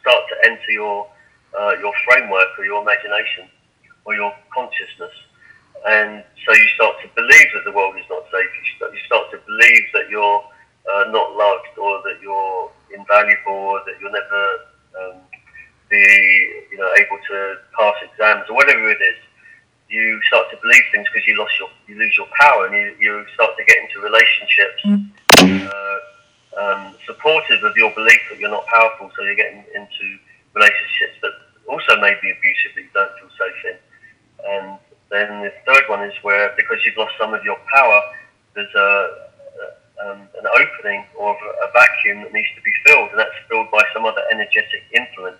start 0.00 0.22
to 0.30 0.36
enter 0.46 0.70
your, 0.70 1.10
uh, 1.58 1.74
your 1.80 1.92
framework 2.06 2.54
or 2.58 2.64
your 2.64 2.82
imagination 2.82 3.50
or 4.04 4.14
your 4.14 4.32
consciousness. 4.54 5.14
And 5.86 6.22
so 6.46 6.54
you 6.54 6.66
start 6.78 6.94
to 7.02 7.08
believe 7.18 7.48
that 7.54 7.64
the 7.64 7.72
world 7.72 7.96
is 7.98 8.06
not 8.08 8.22
safe. 8.30 8.46
You 8.46 8.66
start, 8.76 8.94
you 8.94 9.02
start 9.06 9.30
to 9.32 9.38
believe 9.42 9.84
that 9.94 10.06
you're 10.08 10.42
uh, 10.86 11.10
not 11.10 11.34
loved 11.34 11.74
or 11.78 11.98
that 12.06 12.22
you're 12.22 12.70
invaluable 12.94 13.74
or 13.74 13.82
that 13.86 13.98
you'll 13.98 14.14
never 14.14 14.42
um, 15.02 15.18
be 15.90 16.06
you 16.70 16.78
know, 16.78 16.90
able 16.94 17.18
to 17.18 17.56
pass 17.78 17.94
exams 18.06 18.46
or 18.48 18.54
whatever 18.54 18.90
it 18.90 19.02
is 19.02 19.18
you 19.92 20.20
start 20.22 20.50
to 20.50 20.56
believe 20.64 20.82
things 20.90 21.06
because 21.12 21.28
you 21.28 21.36
lost 21.36 21.52
your 21.60 21.68
you 21.86 21.94
lose 22.00 22.16
your 22.16 22.26
power 22.40 22.66
and 22.66 22.74
you, 22.74 22.96
you 22.98 23.26
start 23.34 23.52
to 23.58 23.64
get 23.64 23.76
into 23.84 24.00
relationships 24.00 24.80
mm. 24.88 25.68
uh, 25.68 25.98
um, 26.56 26.94
supportive 27.06 27.62
of 27.62 27.76
your 27.76 27.92
belief 27.94 28.20
that 28.30 28.38
you're 28.38 28.50
not 28.50 28.66
powerful, 28.66 29.10
so 29.16 29.22
you're 29.22 29.36
getting 29.36 29.64
into 29.74 30.06
relationships 30.54 31.16
that 31.22 31.32
also 31.68 32.00
may 32.00 32.16
be 32.20 32.30
abusive 32.30 32.72
that 32.74 32.82
you 32.82 32.92
don't 32.92 33.12
feel 33.20 33.30
safe 33.36 33.60
in. 33.70 33.76
And 34.48 34.78
then 35.10 35.42
the 35.42 35.52
third 35.66 35.84
one 35.88 36.02
is 36.04 36.14
where, 36.22 36.52
because 36.56 36.84
you've 36.84 36.96
lost 36.96 37.12
some 37.18 37.32
of 37.32 37.44
your 37.44 37.56
power, 37.72 38.02
there's 38.54 38.74
a, 38.74 38.80
a 38.80 40.10
um, 40.10 40.20
an 40.34 40.46
opening 40.58 41.04
or 41.16 41.30
a 41.32 41.72
vacuum 41.72 42.22
that 42.22 42.32
needs 42.32 42.48
to 42.56 42.62
be 42.62 42.72
filled, 42.84 43.10
and 43.10 43.18
that's 43.18 43.38
filled 43.48 43.70
by 43.70 43.82
some 43.94 44.04
other 44.04 44.22
energetic 44.30 44.82
influence. 44.92 45.38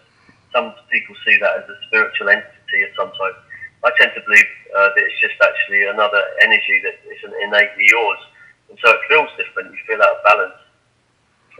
Some 0.53 0.73
people 0.91 1.17
see 1.27 1.37
that 1.39 1.65
as 1.65 1.69
a 1.69 1.77
spiritual 1.87 2.29
entity 2.29 2.83
of 2.85 2.91
some 2.97 3.11
type. 3.19 3.37
I 3.85 3.91
tend 3.99 4.13
to 4.15 4.23
believe 4.23 4.51
uh, 4.71 4.95
that 4.95 5.03
it's 5.03 5.21
just 5.21 5.35
actually 5.43 5.87
another 5.91 6.23
energy 6.41 6.81
that 6.87 7.03
isn't 7.03 7.35
innately 7.43 7.87
yours, 7.91 8.21
and 8.71 8.79
so 8.79 8.91
it 8.95 9.01
feels 9.09 9.31
different. 9.37 9.75
You 9.75 9.79
feel 9.87 9.99
out 9.99 10.17
of 10.17 10.23
balance, 10.23 10.61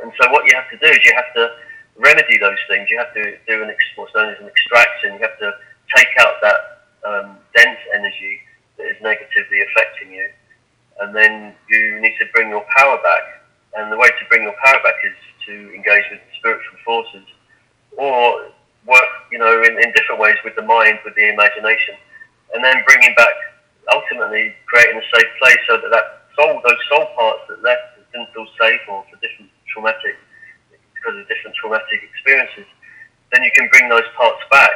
and 0.03 0.13
so 0.21 0.31
what 0.31 0.47
you 0.47 0.55
have 0.55 0.71
to 0.71 0.79
do 0.79 0.87
is 0.87 1.03
you 1.03 1.15
have 1.19 1.35
to 1.35 1.45
remedy 1.99 2.39
those 2.39 2.63
things. 2.71 2.89
You 2.91 2.99
have 2.99 3.13
to 3.15 3.37
do 3.47 3.63
an 3.63 3.75
what's 3.97 4.15
known 4.15 4.31
as 4.31 4.39
an 4.41 4.47
extraction. 4.47 5.15
You 5.15 5.23
have 5.27 5.39
to 5.39 5.51
take 5.95 6.13
out 6.21 6.35
that 6.43 6.59
um, 7.05 7.37
dense 7.57 7.79
energy 7.95 8.41
that 8.79 8.87
is 8.87 8.97
negatively 9.03 9.61
affecting 9.67 10.15
you, 10.15 10.29
and 11.01 11.15
then 11.15 11.55
you 11.69 12.01
need 12.01 12.15
to 12.21 12.27
bring 12.33 12.51
your 12.51 12.65
power 12.79 13.03
back. 13.03 13.43
And 13.75 13.91
the 13.91 13.97
way 13.97 14.09
to 14.09 14.25
bring 14.29 14.43
your 14.43 14.55
power 14.65 14.79
back 14.85 14.95
is 15.03 15.17
to 15.47 15.75
engage 15.75 16.05
with 16.11 16.21
spiritual 16.39 16.79
forces, 16.85 17.27
or 17.97 18.53
work, 18.87 19.11
you 19.31 19.39
know, 19.39 19.63
in, 19.63 19.75
in 19.83 19.93
different 19.93 20.21
ways 20.21 20.37
with 20.45 20.55
the 20.57 20.63
mind, 20.63 20.99
with 21.05 21.15
the 21.15 21.29
imagination, 21.29 21.95
and 22.53 22.65
then 22.65 22.77
bringing 22.87 23.15
back, 23.17 23.35
ultimately 23.93 24.55
creating 24.67 24.97
a 24.97 25.07
safe 25.17 25.31
place 25.41 25.63
so 25.69 25.77
that 25.81 25.91
that 25.91 26.07
soul, 26.37 26.61
those 26.65 26.83
soul 26.89 27.07
parts 27.17 27.43
that 27.49 27.63
left 27.63 27.99
didn't 28.13 28.29
feel 28.33 28.47
safe 28.61 28.81
or 28.89 29.05
for 29.09 29.17
different 29.25 29.51
traumatic 29.73 30.17
because 30.71 31.19
of 31.19 31.27
different 31.27 31.57
traumatic 31.57 31.99
experiences, 32.05 32.69
then 33.33 33.43
you 33.43 33.51
can 33.57 33.69
bring 33.73 33.89
those 33.89 34.07
parts 34.17 34.41
back. 34.51 34.71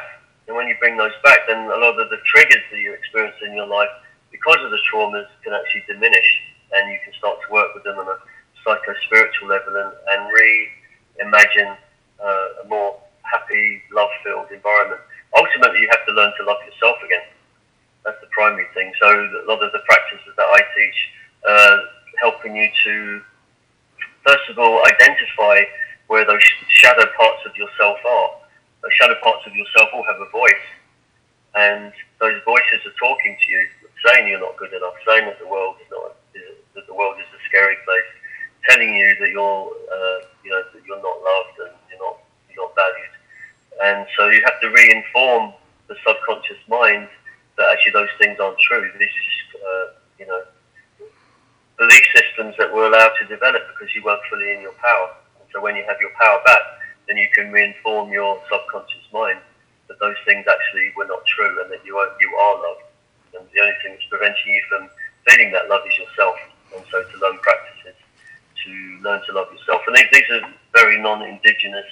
And 0.48 0.56
when 0.56 0.66
you 0.68 0.74
bring 0.80 0.96
those 0.96 1.14
back, 1.22 1.40
then 1.46 1.68
a 1.68 1.78
lot 1.78 2.00
of 2.00 2.08
the 2.10 2.18
triggers 2.24 2.64
that 2.70 2.78
you 2.80 2.92
experience 2.92 3.36
in 3.44 3.54
your 3.54 3.66
life 3.66 3.92
because 4.30 4.58
of 4.64 4.70
the 4.70 4.80
traumas 4.90 5.26
can 5.44 5.52
actually 5.52 5.84
diminish 5.86 6.28
and 6.72 6.90
you 6.90 6.98
can 7.04 7.12
start 7.18 7.38
to 7.46 7.52
work 7.52 7.74
with 7.74 7.84
them 7.84 7.98
on 7.98 8.08
a 8.08 8.18
psycho-spiritual 8.64 9.48
level 9.48 9.74
and, 9.76 9.92
and 10.10 10.20
reimagine 10.34 11.76
uh, 12.18 12.62
a 12.62 12.68
more 12.68 12.98
happy, 13.22 13.82
love-filled 13.92 14.50
environment. 14.50 15.00
Ultimately, 15.36 15.80
you 15.80 15.88
have 15.90 16.04
to 16.06 16.12
learn 16.12 16.32
to 16.38 16.44
love 16.44 16.58
yourself 16.66 16.96
again. 17.04 17.22
That's 18.06 18.20
the 18.22 18.30
primary 18.30 18.70
thing. 18.72 18.94
So 19.02 19.10
a 19.10 19.50
lot 19.50 19.58
of 19.66 19.72
the 19.72 19.82
practices 19.82 20.30
that 20.38 20.46
I 20.46 20.60
teach, 20.78 20.98
uh, 21.42 21.76
helping 22.22 22.54
you 22.54 22.70
to, 22.84 23.20
first 24.24 24.46
of 24.48 24.60
all, 24.60 24.80
identify 24.86 25.66
where 26.06 26.24
those 26.24 26.40
shadow 26.68 27.02
parts 27.18 27.42
of 27.44 27.56
yourself 27.56 27.98
are. 28.06 28.30
Those 28.82 28.94
shadow 28.94 29.18
parts 29.24 29.42
of 29.44 29.56
yourself 29.56 29.90
all 29.92 30.06
have 30.06 30.20
a 30.22 30.30
voice, 30.30 30.66
and 31.56 31.92
those 32.20 32.40
voices 32.44 32.86
are 32.86 32.94
talking 32.94 33.34
to 33.34 33.46
you, 33.50 33.66
saying 34.06 34.28
you're 34.28 34.38
not 34.38 34.56
good 34.56 34.72
enough, 34.72 34.94
saying 35.02 35.26
that 35.26 35.40
the 35.40 35.48
world 35.48 35.74
is 35.82 35.90
not, 35.90 36.14
that 36.78 36.86
the 36.86 36.94
world 36.94 37.16
is 37.18 37.26
a 37.34 37.42
scary 37.50 37.74
place, 37.84 38.10
telling 38.70 38.94
you 38.94 39.16
that 39.18 39.30
you're, 39.30 39.66
uh, 39.66 40.18
you 40.44 40.50
know, 40.54 40.62
that 40.62 40.82
you're 40.86 41.02
not 41.02 41.18
loved 41.26 41.58
and 41.66 41.74
you're 41.90 41.98
not, 41.98 42.22
you're 42.54 42.62
not 42.62 42.74
valued. 42.78 43.14
And 43.82 44.06
so 44.16 44.28
you 44.30 44.40
have 44.46 44.60
to 44.62 44.70
re-inform 44.70 45.54
the 45.88 45.96
subconscious 46.06 46.62
mind 46.68 47.08
that 47.56 47.72
actually 47.72 47.92
those 47.92 48.12
things 48.18 48.38
aren't 48.40 48.58
true. 48.58 48.90
This 48.98 49.10
is 49.10 49.60
uh, 49.60 49.86
you 50.18 50.26
know, 50.26 50.42
belief 51.78 52.04
systems 52.14 52.54
that 52.58 52.72
were 52.72 52.86
allowed 52.86 53.12
to 53.20 53.26
develop 53.26 53.62
because 53.72 53.94
you 53.94 54.02
weren't 54.02 54.22
fully 54.30 54.52
in 54.52 54.60
your 54.60 54.76
power. 54.80 55.14
So 55.52 55.60
when 55.60 55.76
you 55.76 55.84
have 55.88 55.96
your 56.00 56.12
power 56.20 56.40
back, 56.44 56.60
then 57.08 57.16
you 57.16 57.28
can 57.34 57.52
reinform 57.52 58.12
your 58.12 58.40
subconscious 58.50 59.06
mind 59.12 59.38
that 59.88 59.98
those 60.00 60.16
things 60.26 60.44
actually 60.48 60.92
were 60.96 61.06
not 61.06 61.24
true 61.26 61.62
and 61.62 61.70
that 61.70 61.84
you 61.86 61.96
are, 61.96 62.10
you 62.20 62.28
are 62.34 62.54
loved. 62.56 62.84
And 63.38 63.46
the 63.54 63.60
only 63.60 63.76
thing 63.82 63.92
that's 63.92 64.08
preventing 64.10 64.52
you 64.52 64.62
from 64.68 64.90
feeling 65.28 65.52
that 65.52 65.68
love 65.68 65.82
is 65.86 65.96
yourself. 65.96 66.36
And 66.74 66.84
so 66.90 67.02
to 67.02 67.16
learn 67.20 67.38
practices 67.38 67.76
to 68.66 68.98
learn 69.02 69.22
to 69.26 69.32
love 69.32 69.46
yourself. 69.52 69.82
And 69.86 69.96
these, 69.96 70.06
these 70.12 70.30
are 70.30 70.42
very 70.72 71.00
non-indigenous 71.00 71.86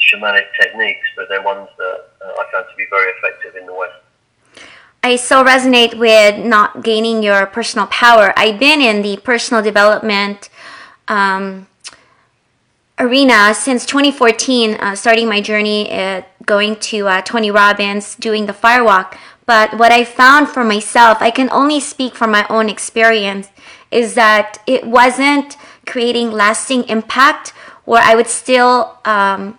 shamanic 0.00 0.46
techniques, 0.60 1.06
but 1.16 1.28
they're 1.28 1.42
ones 1.42 1.68
that 1.78 2.10
uh, 2.24 2.40
I 2.40 2.44
found 2.52 2.66
to 2.68 2.76
be 2.76 2.86
very 2.90 3.12
effective 3.18 3.56
in 3.56 3.66
the 3.66 3.74
West. 3.74 3.94
I 5.04 5.16
so 5.16 5.42
resonate 5.44 5.98
with 5.98 6.44
not 6.44 6.84
gaining 6.84 7.24
your 7.24 7.46
personal 7.46 7.88
power. 7.88 8.32
I've 8.36 8.60
been 8.60 8.80
in 8.80 9.02
the 9.02 9.16
personal 9.16 9.60
development 9.60 10.48
um, 11.08 11.66
arena 13.00 13.52
since 13.52 13.84
2014, 13.84 14.74
uh, 14.74 14.94
starting 14.94 15.28
my 15.28 15.40
journey 15.40 15.90
uh, 15.90 16.22
going 16.46 16.76
to 16.76 17.08
uh, 17.08 17.20
Tony 17.22 17.50
Robbins, 17.50 18.14
doing 18.14 18.46
the 18.46 18.52
firewalk. 18.52 19.16
But 19.44 19.76
what 19.76 19.90
I 19.90 20.04
found 20.04 20.48
for 20.48 20.62
myself, 20.62 21.18
I 21.20 21.32
can 21.32 21.50
only 21.50 21.80
speak 21.80 22.14
from 22.14 22.30
my 22.30 22.46
own 22.48 22.68
experience, 22.68 23.48
is 23.90 24.14
that 24.14 24.58
it 24.68 24.86
wasn't 24.86 25.56
creating 25.84 26.30
lasting 26.30 26.84
impact 26.84 27.48
where 27.84 28.02
I 28.04 28.14
would 28.14 28.28
still 28.28 28.98
um, 29.04 29.58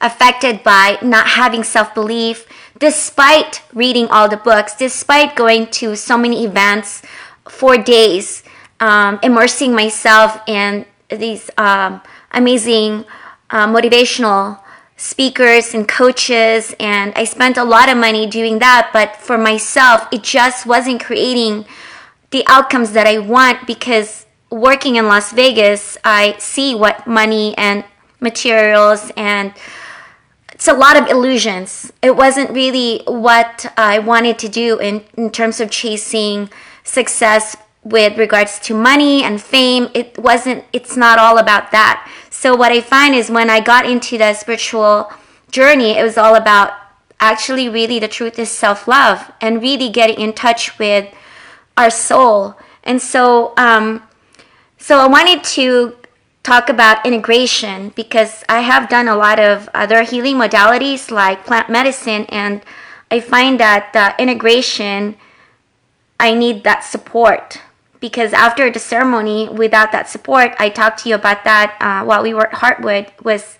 affected 0.00 0.62
by 0.62 0.98
not 1.02 1.26
having 1.28 1.62
self 1.62 1.94
belief, 1.94 2.46
despite 2.78 3.62
reading 3.72 4.08
all 4.08 4.28
the 4.28 4.36
books, 4.36 4.74
despite 4.74 5.36
going 5.36 5.66
to 5.68 5.96
so 5.96 6.16
many 6.16 6.44
events 6.44 7.02
for 7.48 7.76
days, 7.76 8.42
um, 8.80 9.18
immersing 9.22 9.74
myself 9.74 10.40
in 10.46 10.86
these 11.08 11.50
um, 11.58 12.00
amazing 12.32 13.04
uh, 13.50 13.66
motivational 13.66 14.60
speakers 14.96 15.72
and 15.74 15.88
coaches 15.88 16.74
and 16.78 17.12
I 17.16 17.24
spent 17.24 17.56
a 17.56 17.64
lot 17.64 17.88
of 17.88 17.96
money 17.96 18.26
doing 18.26 18.58
that 18.58 18.90
but 18.92 19.16
for 19.16 19.38
myself 19.38 20.06
it 20.12 20.22
just 20.22 20.66
wasn't 20.66 21.02
creating 21.02 21.64
the 22.32 22.44
outcomes 22.46 22.92
that 22.92 23.06
I 23.06 23.18
want 23.18 23.66
because 23.66 24.26
working 24.50 24.96
in 24.96 25.06
Las 25.06 25.32
Vegas 25.32 25.96
I 26.04 26.36
see 26.38 26.74
what 26.74 27.06
money 27.06 27.56
and 27.56 27.82
materials 28.20 29.10
and 29.16 29.54
it's 30.60 30.68
a 30.68 30.74
lot 30.74 31.00
of 31.00 31.08
illusions. 31.08 31.90
It 32.02 32.14
wasn't 32.14 32.50
really 32.50 33.00
what 33.06 33.72
I 33.78 33.98
wanted 33.98 34.38
to 34.40 34.48
do 34.50 34.78
in, 34.78 35.02
in 35.16 35.30
terms 35.30 35.58
of 35.58 35.70
chasing 35.70 36.50
success 36.84 37.56
with 37.82 38.18
regards 38.18 38.58
to 38.58 38.74
money 38.74 39.22
and 39.22 39.40
fame. 39.40 39.88
It 39.94 40.18
wasn't, 40.18 40.66
it's 40.74 40.98
not 40.98 41.18
all 41.18 41.38
about 41.38 41.70
that. 41.70 42.06
So 42.28 42.54
what 42.54 42.72
I 42.72 42.82
find 42.82 43.14
is 43.14 43.30
when 43.30 43.48
I 43.48 43.60
got 43.60 43.86
into 43.86 44.18
the 44.18 44.34
spiritual 44.34 45.10
journey, 45.50 45.96
it 45.96 46.02
was 46.02 46.18
all 46.18 46.34
about 46.34 46.74
actually 47.20 47.70
really 47.70 47.98
the 47.98 48.08
truth 48.08 48.38
is 48.38 48.50
self-love 48.50 49.32
and 49.40 49.62
really 49.62 49.88
getting 49.88 50.20
in 50.20 50.34
touch 50.34 50.78
with 50.78 51.10
our 51.78 51.88
soul. 51.88 52.54
And 52.84 53.00
so, 53.00 53.54
um, 53.56 54.02
so 54.76 54.98
I 54.98 55.06
wanted 55.06 55.42
to 55.42 55.96
talk 56.42 56.68
about 56.68 57.04
integration 57.04 57.90
because 57.90 58.44
I 58.48 58.60
have 58.60 58.88
done 58.88 59.08
a 59.08 59.16
lot 59.16 59.38
of 59.38 59.68
other 59.74 60.02
healing 60.02 60.36
modalities 60.36 61.10
like 61.10 61.44
plant 61.44 61.68
medicine, 61.68 62.24
and 62.28 62.62
I 63.10 63.20
find 63.20 63.60
that 63.60 63.92
the 63.92 64.14
integration, 64.22 65.16
I 66.18 66.34
need 66.34 66.64
that 66.64 66.84
support 66.84 67.60
because 68.00 68.32
after 68.32 68.70
the 68.70 68.78
ceremony, 68.78 69.48
without 69.48 69.92
that 69.92 70.08
support, 70.08 70.54
I 70.58 70.70
talked 70.70 71.02
to 71.02 71.08
you 71.08 71.14
about 71.14 71.44
that 71.44 71.76
uh, 71.80 72.04
while 72.04 72.22
we 72.22 72.32
were 72.32 72.46
at 72.46 72.54
Heartwood, 72.54 73.08
was 73.22 73.58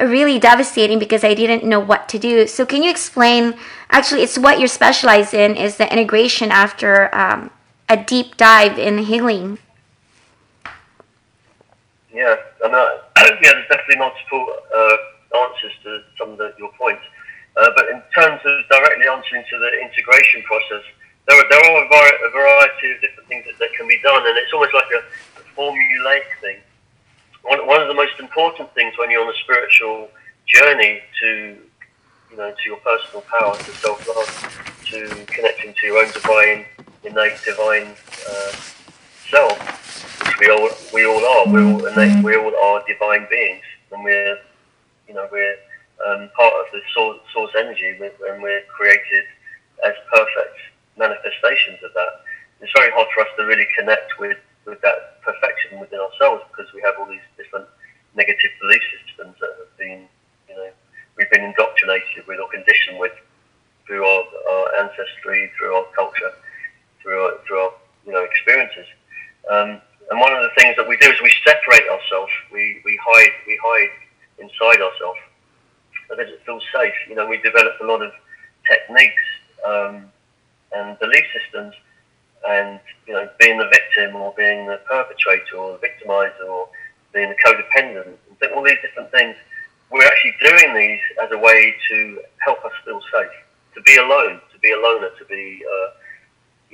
really 0.00 0.38
devastating 0.38 0.98
because 0.98 1.22
I 1.22 1.34
didn't 1.34 1.64
know 1.64 1.80
what 1.80 2.08
to 2.08 2.18
do. 2.18 2.46
So, 2.46 2.64
can 2.64 2.82
you 2.82 2.90
explain? 2.90 3.54
Actually, 3.90 4.22
it's 4.22 4.38
what 4.38 4.58
you're 4.58 4.68
specialized 4.68 5.34
in 5.34 5.54
is 5.54 5.76
the 5.76 5.90
integration 5.92 6.50
after 6.50 7.14
um, 7.14 7.50
a 7.88 7.96
deep 7.96 8.36
dive 8.36 8.78
in 8.78 8.98
healing. 8.98 9.58
Yeah, 12.14 12.36
I 12.64 12.68
know. 12.70 13.00
yeah, 13.42 13.58
there's 13.58 13.66
definitely 13.66 13.98
multiple 13.98 14.46
uh, 14.70 14.96
answers 15.34 15.74
to 15.82 15.98
some 16.16 16.30
of 16.30 16.38
the, 16.38 16.54
your 16.58 16.70
points. 16.78 17.02
Uh, 17.56 17.70
but 17.74 17.90
in 17.90 18.00
terms 18.14 18.40
of 18.46 18.54
directly 18.70 19.06
answering 19.10 19.42
to 19.50 19.58
the 19.58 19.70
integration 19.82 20.42
process, 20.46 20.86
there 21.26 21.36
are, 21.36 21.46
there 21.50 21.58
are 21.58 21.82
a 21.82 22.30
variety 22.30 22.94
of 22.94 23.00
different 23.00 23.28
things 23.28 23.44
that, 23.46 23.58
that 23.58 23.74
can 23.74 23.88
be 23.88 23.98
done, 24.02 24.22
and 24.26 24.38
it's 24.38 24.52
almost 24.52 24.74
like 24.74 24.86
a, 24.94 25.02
a 25.40 25.44
formulaic 25.58 26.30
thing. 26.40 26.58
One, 27.42 27.66
one 27.66 27.82
of 27.82 27.88
the 27.88 27.94
most 27.94 28.14
important 28.20 28.72
things 28.74 28.94
when 28.96 29.10
you're 29.10 29.22
on 29.22 29.28
a 29.28 29.38
spiritual 29.42 30.08
journey 30.46 31.02
to, 31.20 31.58
you 32.30 32.36
know, 32.36 32.50
to 32.50 32.64
your 32.64 32.78
personal 32.78 33.22
power, 33.26 33.56
to 33.56 33.70
self-love, 33.82 34.30
to 34.86 35.08
connecting 35.26 35.74
to 35.74 35.86
your 35.86 35.98
own 35.98 36.12
divine, 36.12 36.64
innate 37.02 37.42
divine 37.44 37.90
uh, 38.30 38.52
self, 39.30 39.58
which 40.26 40.38
we 40.40 40.48
all 40.50 40.68
we 40.92 41.06
all 41.06 41.24
are. 41.24 41.52
We're 41.52 41.64
all 41.64 41.86
innate, 41.86 42.22
we 42.22 42.36
all 42.36 42.54
are 42.54 42.84
divine 42.86 43.26
beings, 43.30 43.62
and 43.92 44.04
we're, 44.04 44.38
you 45.08 45.14
know, 45.14 45.28
we're 45.30 45.56
um, 46.06 46.28
part 46.36 46.52
of 46.54 46.66
the 46.72 46.80
source, 46.92 47.18
source 47.32 47.52
energy, 47.56 47.88
and 47.90 48.42
we're 48.42 48.62
created 48.68 49.24
as 49.84 49.94
perfect 50.12 50.56
manifestations 50.98 51.78
of 51.84 51.92
that. 51.94 52.22
It's 52.60 52.72
very 52.76 52.90
hard 52.92 53.08
for 53.14 53.22
us 53.22 53.28
to 53.38 53.44
really 53.44 53.66
connect 53.78 54.18
with 54.18 54.38
with 54.66 54.80
that 54.80 55.20
perfection 55.22 55.78
within 55.80 56.00
ourselves 56.00 56.42
because 56.50 56.72
we 56.72 56.80
have 56.82 56.94
all 56.98 57.06
these 57.06 57.24
different 57.36 57.66
negative 58.16 58.50
belief 58.60 58.82
systems 58.96 59.36
that 59.40 59.52
have 59.58 59.76
been, 59.76 60.08
you 60.48 60.54
know, 60.56 60.70
we've 61.18 61.30
been 61.30 61.44
indoctrinated 61.44 62.26
with 62.26 62.40
or 62.40 62.48
conditioned 62.48 62.98
with 62.98 63.12
through 63.86 64.04
our, 64.04 64.24
our 64.50 64.66
ancestry, 64.80 65.52
through 65.58 65.74
our 65.74 65.84
culture, 65.94 66.32
through 67.02 67.20
our, 67.20 67.32
through 67.46 67.58
our 67.58 67.72
you 68.06 68.12
know 68.12 68.24
experiences. 68.24 68.86
Um, 69.50 69.80
and 70.10 70.20
one 70.20 70.32
of 70.32 70.42
the 70.42 70.50
things 70.58 70.76
that 70.76 70.86
we 70.86 70.96
do 70.98 71.10
is 71.10 71.20
we 71.22 71.32
separate 71.44 71.88
ourselves. 71.88 72.32
We, 72.52 72.80
we 72.84 72.98
hide 73.02 73.32
we 73.46 73.58
hide 73.62 73.90
inside 74.38 74.80
ourselves 74.82 75.18
because 76.08 76.28
it 76.28 76.40
feels 76.44 76.62
safe. 76.74 76.94
You 77.08 77.16
know, 77.16 77.26
we 77.26 77.38
develop 77.38 77.74
a 77.80 77.86
lot 77.86 78.02
of 78.02 78.12
techniques 78.68 79.22
um, 79.66 80.04
and 80.72 80.98
belief 80.98 81.24
systems, 81.32 81.74
and 82.48 82.80
you 83.06 83.14
know, 83.14 83.28
being 83.38 83.58
the 83.58 83.68
victim 83.68 84.16
or 84.16 84.34
being 84.36 84.66
the 84.66 84.80
perpetrator 84.88 85.56
or 85.56 85.78
the 85.78 85.86
victimizer 85.86 86.48
or 86.48 86.68
being 87.12 87.30
a 87.30 87.48
codependent, 87.48 88.06
and 88.06 88.52
all 88.52 88.62
these 88.62 88.80
different 88.82 89.10
things. 89.10 89.36
We're 89.90 90.06
actually 90.06 90.34
doing 90.42 90.74
these 90.74 91.00
as 91.22 91.30
a 91.30 91.38
way 91.38 91.74
to 91.90 92.20
help 92.44 92.64
us 92.64 92.72
feel 92.84 93.00
safe, 93.12 93.30
to 93.74 93.82
be 93.82 93.96
alone, 93.96 94.40
to 94.52 94.58
be 94.58 94.72
a 94.72 94.76
loner, 94.76 95.10
to 95.18 95.24
be 95.26 95.62
uh, 95.62 95.90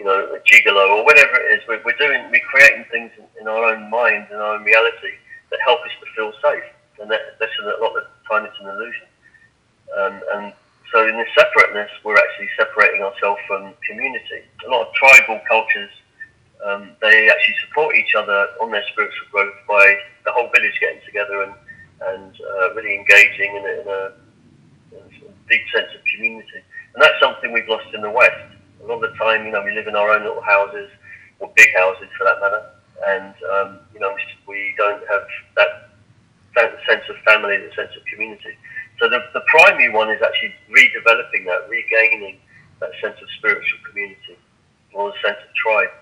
you 0.00 0.06
know, 0.06 0.32
a 0.32 0.40
gigolo 0.48 0.96
or 0.96 1.04
whatever 1.04 1.36
it 1.36 1.52
is. 1.52 1.60
We're, 1.68 1.82
we're 1.84 2.00
doing, 2.00 2.24
we're 2.30 2.48
creating 2.48 2.86
things 2.90 3.12
in, 3.18 3.24
in 3.42 3.46
our 3.46 3.64
own 3.64 3.90
mind, 3.90 4.28
in 4.30 4.36
our 4.36 4.56
own 4.56 4.64
reality 4.64 5.12
that 5.50 5.60
help 5.62 5.80
us 5.80 5.92
to 6.00 6.06
feel 6.16 6.32
safe. 6.42 6.64
And 6.98 7.10
that, 7.10 7.36
that's 7.38 7.52
a 7.60 7.82
lot 7.84 7.92
of 7.92 8.04
the 8.04 8.08
time 8.26 8.46
it's 8.46 8.56
an 8.60 8.68
illusion. 8.68 9.06
Um, 9.98 10.20
and 10.32 10.52
so 10.90 11.06
in 11.06 11.18
this 11.18 11.28
separateness, 11.36 11.90
we're 12.02 12.16
actually 12.16 12.48
separating 12.56 13.02
ourselves 13.02 13.40
from 13.46 13.74
community. 13.86 14.40
A 14.66 14.70
lot 14.70 14.88
of 14.88 14.94
tribal 14.94 15.38
cultures, 15.46 15.90
um, 16.64 16.92
they 17.02 17.28
actually 17.28 17.56
support 17.68 17.94
each 17.94 18.14
other 18.14 18.48
on 18.62 18.70
their 18.70 18.84
spiritual 18.92 19.28
growth 19.30 19.54
by 19.68 19.98
the 20.24 20.32
whole 20.32 20.48
village 20.48 20.80
getting 20.80 21.04
together 21.04 21.42
and, 22.08 22.32
uh, 22.34 22.74
really 22.74 22.94
engaging 22.96 23.56
in 23.56 23.64
a, 23.64 23.80
in, 23.80 23.88
a, 23.88 24.00
in 24.96 25.28
a 25.28 25.48
deep 25.48 25.62
sense 25.74 25.88
of 25.94 26.00
community. 26.14 26.62
And 26.94 27.02
that's 27.02 27.20
something 27.20 27.52
we've 27.52 27.68
lost 27.68 27.92
in 27.94 28.02
the 28.02 28.10
West 28.10 28.50
a 28.82 28.86
lot 28.86 29.04
of 29.04 29.12
the 29.12 29.16
time, 29.16 29.44
you 29.44 29.52
know, 29.52 29.62
we 29.62 29.72
live 29.72 29.86
in 29.86 29.96
our 29.96 30.10
own 30.10 30.24
little 30.24 30.42
houses, 30.42 30.90
or 31.38 31.52
big 31.56 31.68
houses 31.76 32.08
for 32.16 32.24
that 32.24 32.40
matter, 32.40 32.64
and 33.08 33.34
um, 33.52 33.78
you 33.92 34.00
know, 34.00 34.14
we 34.46 34.74
don't 34.76 35.02
have 35.08 35.22
that, 35.56 35.90
that 36.56 36.72
sense 36.88 37.02
of 37.08 37.16
family, 37.24 37.56
that 37.56 37.74
sense 37.74 37.90
of 37.96 38.04
community. 38.06 38.56
So 38.98 39.08
the, 39.08 39.20
the 39.32 39.42
primary 39.48 39.90
one 39.90 40.10
is 40.10 40.20
actually 40.22 40.54
redeveloping 40.68 41.46
that, 41.46 41.68
regaining 41.68 42.38
that 42.80 42.90
sense 43.00 43.16
of 43.20 43.28
spiritual 43.38 43.78
community, 43.88 44.36
or 44.92 45.12
the 45.12 45.16
sense 45.24 45.38
of 45.40 45.54
tribe. 45.54 45.92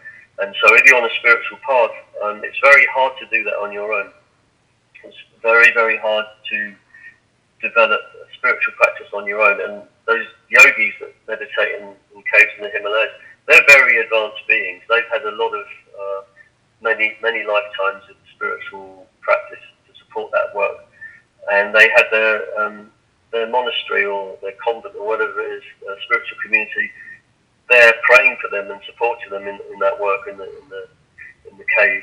And 0.40 0.54
so 0.62 0.74
if 0.74 0.84
you're 0.86 0.96
on 0.96 1.04
a 1.04 1.14
spiritual 1.18 1.58
path, 1.66 1.90
um, 2.22 2.42
it's 2.44 2.58
very 2.62 2.86
hard 2.94 3.12
to 3.20 3.26
do 3.26 3.42
that 3.44 3.54
on 3.54 3.72
your 3.72 3.92
own. 3.92 4.10
Very, 5.42 5.73
very 5.73 5.97
hard 5.99 6.26
to 6.50 6.75
develop 7.61 8.00
a 8.00 8.35
spiritual 8.37 8.75
practice 8.75 9.07
on 9.14 9.26
your 9.26 9.40
own. 9.42 9.61
And 9.61 9.83
those 10.07 10.26
yogis 10.49 10.95
that 11.00 11.14
meditate 11.26 11.80
in, 11.80 11.88
in 12.14 12.23
caves 12.33 12.52
in 12.57 12.64
the 12.64 12.71
Himalayas, 12.71 13.11
they're 13.47 13.64
very 13.68 13.99
advanced 13.99 14.42
beings. 14.47 14.83
They've 14.88 15.09
had 15.12 15.23
a 15.23 15.37
lot 15.37 15.54
of 15.54 15.66
uh, 15.99 16.23
many 16.83 17.16
many 17.23 17.45
lifetimes 17.45 18.04
of 18.11 18.16
spiritual 18.35 19.07
practice 19.21 19.64
to 19.87 19.99
support 20.04 20.30
that 20.33 20.54
work, 20.54 20.87
and 21.52 21.75
they 21.75 21.88
had 21.97 22.07
their 22.11 22.61
um, 22.61 22.90
their 23.33 23.49
monastery 23.49 24.04
or 24.04 24.37
their 24.42 24.54
convent 24.64 24.95
or 24.97 25.07
whatever 25.07 25.40
it 25.40 25.59
is, 25.59 25.62
a 25.88 25.97
spiritual 26.04 26.38
community. 26.42 26.90
They're 27.68 27.95
praying 28.02 28.37
for 28.40 28.49
them 28.49 28.71
and 28.71 28.80
supporting 28.87 29.30
them 29.30 29.42
in, 29.42 29.59
in 29.73 29.78
that 29.80 30.00
work 30.00 30.26
in 30.30 30.38
the, 30.38 30.45
in 30.45 30.68
the 30.68 30.88
in 31.50 31.59
the 31.59 31.64
cave. 31.76 32.02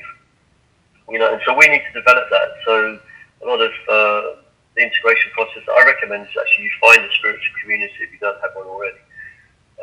You 1.10 1.20
know, 1.20 1.34
and 1.34 1.42
so 1.46 1.56
we 1.56 1.68
need 1.68 1.84
to 1.94 2.00
develop 2.00 2.25
that. 2.32 2.50
So 2.65 3.00
a 3.42 3.46
lot 3.46 3.62
of 3.62 3.72
uh, 3.72 4.42
the 4.75 4.84
integration 4.84 5.32
process 5.34 5.63
I 5.68 5.86
recommend 5.86 6.24
is 6.24 6.36
actually 6.39 6.65
you 6.65 6.72
find 6.82 7.00
a 7.04 7.13
spiritual 7.15 7.56
community 7.62 7.96
if 8.01 8.12
you 8.12 8.20
don't 8.20 8.39
have 8.42 8.51
one 8.56 8.68
already. 8.68 9.00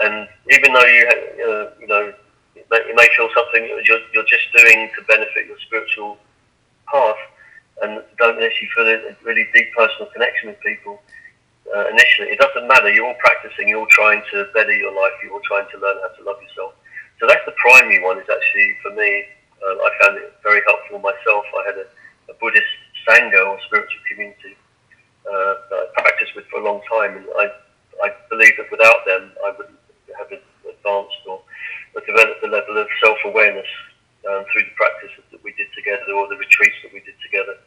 And 0.00 0.28
even 0.50 0.72
though 0.72 0.84
you, 0.84 1.02
uh, 1.08 1.70
you 1.80 1.86
know, 1.86 2.12
you 2.56 2.64
may, 2.70 2.80
you 2.88 2.94
may 2.94 3.08
feel 3.16 3.28
something 3.34 3.64
you're, 3.64 4.00
you're 4.12 4.28
just 4.28 4.48
doing 4.56 4.90
to 4.96 5.04
benefit 5.04 5.46
your 5.46 5.58
spiritual 5.60 6.18
path, 6.90 7.16
and 7.82 8.02
don't 8.18 8.42
actually 8.42 8.68
feel 8.76 8.86
a 8.86 9.16
really 9.24 9.48
deep 9.54 9.72
personal 9.74 10.06
connection 10.12 10.48
with 10.48 10.60
people 10.60 11.00
uh, 11.70 11.88
initially, 11.88 12.28
it 12.28 12.38
doesn't 12.38 12.68
matter. 12.68 12.92
You're 12.92 13.06
all 13.06 13.20
practicing. 13.20 13.68
You're 13.68 13.80
all 13.80 13.90
trying 13.90 14.22
to 14.32 14.46
better 14.54 14.74
your 14.74 14.92
life. 14.92 15.12
You're 15.22 15.32
all 15.32 15.44
trying 15.44 15.66
to 15.72 15.78
learn 15.78 15.96
how 16.02 16.08
to 16.08 16.22
love 16.24 16.42
yourself. 16.42 16.74
So 17.20 17.26
that's 17.26 17.44
the 17.46 17.54
primary 17.56 18.02
one. 18.02 18.18
Is 18.18 18.28
actually 18.28 18.76
for 18.82 18.90
me, 18.92 19.24
uh, 19.62 19.74
I 19.80 19.90
found 20.02 20.18
it 20.18 20.34
very 20.42 20.60
helpful 20.66 20.98
myself. 20.98 21.44
I 21.54 21.62
had 21.66 21.76
a, 21.78 21.86
a 22.28 22.34
Buddhist 22.40 22.76
sangha 23.08 23.46
or 23.46 23.58
spiritual 23.66 24.02
community 24.10 24.56
uh, 25.26 25.54
that 25.70 25.78
I 25.96 26.02
practiced 26.02 26.34
with 26.34 26.46
for 26.46 26.60
a 26.60 26.64
long 26.64 26.80
time, 26.88 27.16
and 27.16 27.26
I, 27.38 27.46
I 28.04 28.08
believe 28.30 28.54
that 28.58 28.70
without 28.70 29.04
them, 29.06 29.32
I 29.44 29.50
wouldn't 29.56 29.78
have 30.18 30.30
advanced 30.32 31.22
or, 31.26 31.40
or 31.94 32.00
developed 32.06 32.42
the 32.42 32.48
level 32.48 32.78
of 32.78 32.86
self-awareness 33.02 33.68
um, 34.28 34.44
through 34.52 34.64
the 34.64 34.76
practices 34.76 35.24
that 35.30 35.42
we 35.42 35.52
did 35.54 35.68
together, 35.74 36.12
or 36.14 36.28
the 36.28 36.36
retreats 36.36 36.76
that 36.82 36.92
we 36.92 37.00
did 37.00 37.14
together, 37.22 37.58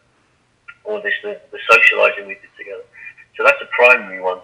or 0.84 1.02
this 1.02 1.16
the, 1.24 1.40
the 1.52 1.60
socializing 1.70 2.28
we 2.28 2.36
did 2.36 2.54
together. 2.58 2.84
So 3.38 3.44
that's 3.44 3.62
a 3.62 3.70
primary 3.76 4.22
one. 4.22 4.40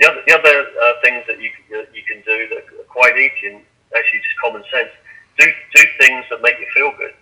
The 0.00 0.10
other, 0.10 0.22
the 0.26 0.34
other 0.34 0.56
uh, 0.66 0.92
things 1.04 1.24
that 1.28 1.40
you, 1.40 1.50
uh, 1.72 1.86
you 1.94 2.02
can 2.02 2.20
do 2.26 2.48
that 2.50 2.64
are 2.80 2.88
quite 2.88 3.16
easy 3.16 3.54
and 3.54 3.62
actually 3.96 4.20
just 4.20 4.36
common 4.42 4.64
sense. 4.72 4.90
Do 5.38 5.46
do 5.74 5.82
things 6.00 6.24
that 6.30 6.42
make 6.42 6.58
you 6.58 6.66
feel 6.74 6.92
good. 6.98 7.14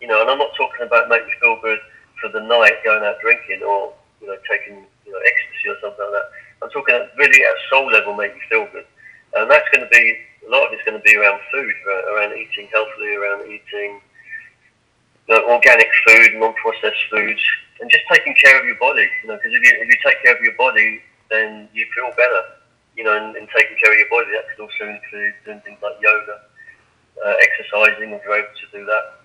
You 0.00 0.08
know, 0.08 0.20
and 0.20 0.30
I'm 0.30 0.38
not 0.38 0.54
talking 0.56 0.86
about 0.86 1.08
make 1.08 1.22
you 1.22 1.36
feel 1.40 1.58
good 1.62 1.80
for 2.22 2.30
the 2.30 2.40
night, 2.40 2.78
going 2.86 3.02
out 3.02 3.18
drinking, 3.20 3.66
or 3.66 3.92
you 4.22 4.28
know, 4.30 4.38
taking 4.48 4.86
you 5.04 5.12
know, 5.12 5.18
ecstasy 5.18 5.68
or 5.68 5.76
something 5.82 6.06
like 6.06 6.14
that. 6.14 6.28
I'm 6.62 6.70
talking 6.70 6.94
really 7.18 7.42
at 7.42 7.56
soul 7.68 7.90
level, 7.90 8.14
make 8.14 8.32
you 8.32 8.46
feel 8.48 8.70
good, 8.70 8.86
and 9.34 9.50
that's 9.50 9.66
going 9.74 9.82
to 9.82 9.90
be 9.90 10.16
a 10.46 10.50
lot 10.50 10.66
of 10.66 10.72
it's 10.72 10.86
going 10.86 10.96
to 10.96 11.02
be 11.02 11.18
around 11.18 11.42
food, 11.52 11.74
around 12.14 12.38
eating 12.38 12.70
healthily, 12.70 13.14
around 13.18 13.50
eating 13.50 14.00
you 15.28 15.34
know, 15.34 15.50
organic 15.50 15.90
food, 16.06 16.38
non-processed 16.38 17.04
foods, 17.10 17.42
and 17.80 17.90
just 17.90 18.04
taking 18.10 18.34
care 18.38 18.58
of 18.58 18.64
your 18.66 18.78
body. 18.78 19.06
You 19.22 19.28
know, 19.28 19.36
because 19.36 19.50
if 19.50 19.62
you 19.62 19.72
if 19.82 19.88
you 19.90 19.98
take 20.06 20.22
care 20.22 20.34
of 20.34 20.40
your 20.40 20.54
body, 20.54 21.02
then 21.30 21.68
you 21.74 21.86
feel 21.94 22.10
better. 22.14 22.62
You 22.96 23.04
know, 23.04 23.16
and, 23.16 23.34
and 23.36 23.48
taking 23.56 23.76
care 23.82 23.90
of 23.90 23.98
your 23.98 24.10
body 24.10 24.30
that 24.36 24.46
could 24.52 24.62
also 24.62 24.84
include 24.86 25.34
doing 25.44 25.60
things 25.64 25.78
like 25.82 25.96
yoga, 26.02 26.44
uh, 27.24 27.34
exercising 27.40 28.12
if 28.12 28.20
you're 28.22 28.36
able 28.36 28.54
to 28.54 28.78
do 28.78 28.84
that. 28.84 29.21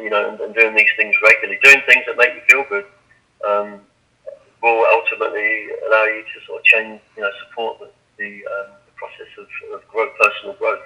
You 0.00 0.10
know, 0.10 0.28
and, 0.28 0.40
and 0.40 0.54
doing 0.54 0.74
these 0.74 0.90
things 0.96 1.14
regularly, 1.22 1.58
doing 1.62 1.82
things 1.86 2.04
that 2.06 2.16
make 2.16 2.34
you 2.34 2.42
feel 2.48 2.64
good. 2.68 2.86
Um, 3.46 3.80
will 4.64 4.82
ultimately 4.96 5.68
allow 5.86 6.04
you 6.08 6.24
to 6.24 6.36
sort 6.48 6.60
of 6.60 6.64
change, 6.64 7.00
you 7.16 7.22
know, 7.22 7.30
support 7.44 7.78
the, 7.80 7.92
the, 8.16 8.40
um, 8.48 8.72
the 8.88 8.94
process 8.96 9.28
of, 9.36 9.46
of 9.76 9.86
growth, 9.92 10.16
personal 10.16 10.56
growth. 10.56 10.80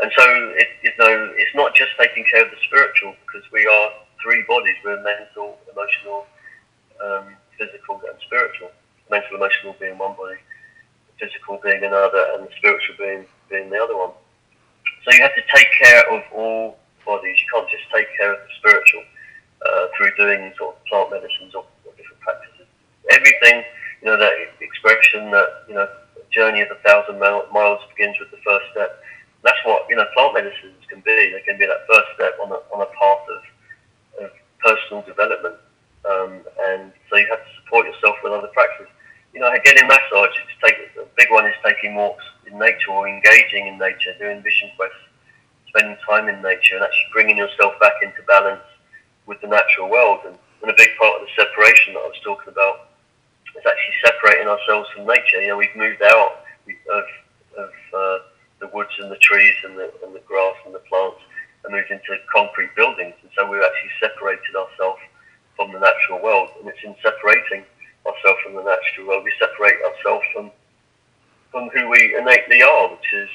And 0.00 0.10
so, 0.16 0.24
it, 0.56 0.68
you 0.82 0.90
know, 0.98 1.28
it's 1.36 1.54
not 1.54 1.76
just 1.76 1.92
taking 2.00 2.24
care 2.32 2.42
of 2.42 2.50
the 2.50 2.56
spiritual 2.64 3.14
because 3.20 3.44
we 3.52 3.60
are 3.68 3.92
three 4.24 4.42
bodies. 4.48 4.74
We're 4.82 5.04
mental, 5.04 5.60
emotional, 5.68 6.24
um, 7.04 7.36
physical, 7.60 8.00
and 8.08 8.16
spiritual. 8.24 8.72
Mental, 9.10 9.36
emotional 9.36 9.76
being 9.78 9.98
one 9.98 10.16
body, 10.16 10.40
physical 11.20 11.60
being 11.62 11.84
another, 11.84 12.24
and 12.32 12.48
the 12.48 12.52
spiritual 12.56 12.96
being 12.96 13.26
being 13.50 13.68
the 13.68 13.76
other 13.76 13.96
one. 13.96 14.16
So 15.04 15.12
you 15.12 15.20
have 15.20 15.34
to 15.34 15.44
take 15.54 15.68
care 15.82 16.08
of 16.08 16.22
all 16.32 16.79
bodies. 17.04 17.36
You 17.40 17.46
can't 17.52 17.68
just 17.70 17.84
take 17.94 18.08
care 18.16 18.32
of 18.32 18.40
the 18.40 18.52
spiritual 18.58 19.04
uh, 19.66 19.86
through 19.96 20.12
doing 20.16 20.52
sort 20.56 20.76
of 20.76 20.84
plant 20.86 21.10
medicines 21.10 21.54
or 21.54 21.64
or 21.84 21.92
different 21.96 22.20
practices. 22.20 22.66
everything, 23.10 23.64
you 24.02 24.08
know, 24.08 24.16
that 24.18 24.32
expression 24.60 25.30
that, 25.30 25.64
you 25.68 25.74
know, 25.74 25.88
journey 26.30 26.60
of 26.62 26.68
a 26.70 26.78
thousand 26.86 27.18
miles 27.18 27.80
begins 27.96 28.16
with 28.20 28.30
the 28.30 28.38
first 28.44 28.64
step. 28.72 29.02
That's 29.42 29.58
what, 29.64 29.86
you 29.88 29.96
know, 29.96 30.04
plant 30.14 30.34
medicines 30.34 30.78
can 30.88 31.00
be. 31.00 31.32
They 31.32 31.42
can 31.46 31.58
be 31.58 31.66
that 31.66 31.86
first 31.88 32.08
step 32.14 32.34
on 32.42 32.52
a, 32.52 32.60
on 32.72 32.80
a 32.82 32.90
path 32.94 33.24
of, 33.34 34.24
of 34.24 34.30
personal 34.62 35.02
development. 35.02 35.56
Um, 36.04 36.40
and 36.70 36.92
so 37.08 37.16
you 37.16 37.26
have 37.28 37.40
to 37.40 37.52
support 37.62 37.86
yourself 37.86 38.16
with 38.22 38.32
other 38.32 38.48
practices. 38.48 38.88
You 39.34 39.40
know, 39.40 39.50
getting 39.64 39.86
massage, 39.86 40.34
it's 40.42 40.56
take, 40.62 40.76
a 40.98 41.06
big 41.16 41.30
one 41.30 41.46
is 41.46 41.54
taking 41.64 41.94
walks 41.94 42.24
in 42.46 42.58
nature 42.58 42.90
or 42.90 43.08
engaging 43.08 43.66
in 43.66 43.78
nature, 43.78 44.14
doing 44.18 44.42
vision 44.42 44.70
quests, 44.76 44.98
spending 45.70 45.96
time 46.06 46.28
in 46.28 46.42
nature 46.42 46.76
and 46.76 46.84
actually 46.84 47.10
bringing 47.12 47.36
yourself 47.36 47.74
back 47.80 47.94
into 48.02 48.22
balance 48.26 48.62
with 49.26 49.40
the 49.40 49.48
natural 49.48 49.88
world. 49.90 50.20
And, 50.26 50.36
and 50.62 50.70
a 50.70 50.74
big 50.76 50.90
part 50.98 51.20
of 51.20 51.26
the 51.26 51.32
separation 51.34 51.94
that 51.94 52.04
I 52.04 52.10
was 52.10 52.20
talking 52.22 52.52
about 52.52 52.90
is 53.56 53.64
actually 53.64 53.96
separating 54.04 54.46
ourselves 54.46 54.88
from 54.94 55.06
nature. 55.06 55.40
You 55.40 55.48
know, 55.48 55.56
we've 55.56 55.74
moved 55.76 56.02
out 56.02 56.44
of, 56.68 57.04
of 57.56 57.72
uh, 57.94 58.18
the 58.60 58.68
woods 58.74 58.92
and 58.98 59.10
the 59.10 59.18
trees 59.22 59.56
and 59.64 59.78
the, 59.78 59.90
and 60.04 60.14
the 60.14 60.22
grass 60.26 60.56
and 60.66 60.74
the 60.74 60.84
plants 60.84 61.22
and 61.64 61.72
moved 61.72 61.90
into 61.90 62.16
concrete 62.32 62.74
buildings. 62.76 63.14
And 63.22 63.30
so 63.36 63.48
we've 63.48 63.62
actually 63.62 63.94
separated 64.00 64.54
ourselves 64.56 65.00
from 65.56 65.72
the 65.72 65.80
natural 65.80 66.22
world. 66.22 66.50
And 66.60 66.68
it's 66.68 66.82
in 66.84 66.94
separating 67.02 67.64
ourselves 68.06 68.40
from 68.44 68.54
the 68.54 68.64
natural 68.64 69.06
world, 69.06 69.24
we 69.24 69.32
separate 69.38 69.76
ourselves 69.84 70.24
from 70.32 70.50
from 71.50 71.68
who 71.70 71.88
we 71.90 72.14
innately 72.16 72.62
are, 72.62 72.90
which 72.90 73.12
is 73.12 73.28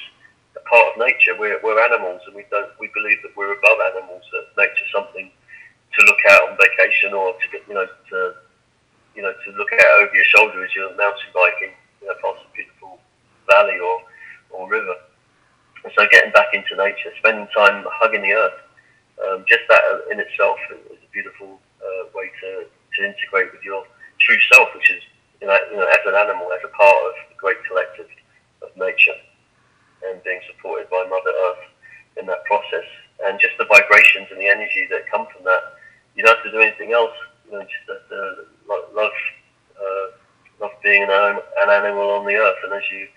part 0.69 0.93
of 0.93 0.99
nature. 0.99 1.33
We're, 1.37 1.59
we're 1.63 1.79
animals, 1.79 2.21
and 2.27 2.35
we 2.35 2.45
don't 2.51 2.69
we 2.79 2.89
believe 2.93 3.21
that 3.23 3.35
we're 3.35 3.53
above 3.53 3.79
animals. 3.95 4.23
That 4.31 4.45
nature's 4.57 4.91
something 4.93 5.31
to 5.31 5.99
look 6.05 6.19
out 6.29 6.49
on 6.49 6.57
vacation 6.57 7.13
or 7.13 7.33
to 7.33 7.45
you 7.67 7.73
know 7.73 7.85
to 7.85 8.17
you 9.15 9.21
know 9.21 9.33
to 9.33 9.51
look 9.57 9.71
out 9.73 10.03
over 10.03 10.13
your 10.13 10.25
shoulder 10.25 10.63
as 10.63 10.73
you're 10.75 10.89
mountain 10.97 11.31
biking 11.33 11.73
you 12.01 12.07
know, 12.07 12.15
past 12.21 12.45
a 12.45 12.49
beautiful 12.55 12.99
valley 13.49 13.79
or 13.79 14.01
or 14.51 14.69
river. 14.69 14.95
And 15.83 15.93
so 15.97 16.07
getting 16.11 16.31
back 16.31 16.53
into 16.53 16.75
nature, 16.75 17.13
spending 17.17 17.47
time 17.55 17.85
hugging 18.01 18.23
the 18.23 18.33
earth, 18.33 18.59
um, 19.21 19.45
just 19.47 19.61
that 19.69 19.81
in 20.11 20.19
itself 20.19 20.57
is 20.71 20.97
a 20.97 21.11
beautiful 21.13 21.59
uh, 21.79 22.09
way 22.13 22.31
to, 22.41 22.65
to 22.65 22.99
integrate 23.05 23.53
with 23.53 23.61
your 23.63 23.85
true 24.19 24.37
self, 24.51 24.69
which 24.73 24.89
is 24.91 25.03
you 25.41 25.47
know, 25.47 25.57
you 25.71 25.77
know 25.77 25.87
as 25.87 26.01
an 26.05 26.15
animal, 26.15 26.51
as 26.51 26.63
a 26.65 26.71
part 26.73 26.97
of 27.05 27.13
the 27.29 27.35
great 27.37 27.57
collective 27.67 28.07
of 28.61 28.69
nature, 28.77 29.13
and 30.03 30.23
being 30.23 30.39
supported 30.51 30.89
by 30.89 31.05
Mother 31.09 31.33
Earth 31.47 31.65
in 32.17 32.25
that 32.27 32.43
process, 32.45 32.85
and 33.23 33.39
just 33.39 33.57
the 33.57 33.65
vibrations 33.65 34.27
and 34.31 34.39
the 34.39 34.47
energy 34.47 34.87
that 34.91 35.09
come 35.11 35.27
from 35.33 35.43
that. 35.45 35.79
You 36.15 36.23
don't 36.23 36.35
have 36.35 36.45
to 36.45 36.51
do 36.51 36.59
anything 36.59 36.93
else. 36.93 37.15
You 37.45 37.59
know, 37.59 37.61
just 37.61 38.01
love 38.67 39.11
uh, 39.75 40.07
love 40.61 40.71
being 40.83 41.03
an, 41.03 41.09
an 41.09 41.69
animal 41.69 42.09
on 42.11 42.25
the 42.25 42.35
earth, 42.35 42.57
and 42.63 42.73
as 42.73 42.83
you 42.91 43.07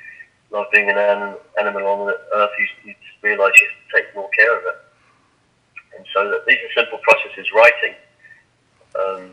love 0.51 0.67
being 0.73 0.91
an 0.91 0.99
animal 0.99 1.87
on 1.87 2.07
the 2.07 2.19
earth, 2.35 2.51
you, 2.59 2.67
you 2.85 2.95
just 2.95 3.23
realise 3.23 3.55
you 3.61 3.69
have 3.69 3.79
to 3.79 3.97
take 3.97 4.14
more 4.14 4.29
care 4.31 4.59
of 4.59 4.64
it. 4.64 4.79
And 5.97 6.07
so 6.14 6.31
that 6.31 6.47
these 6.47 6.59
are 6.59 6.83
simple 6.83 6.99
processes. 7.03 7.47
Writing, 7.55 7.95
um, 8.99 9.31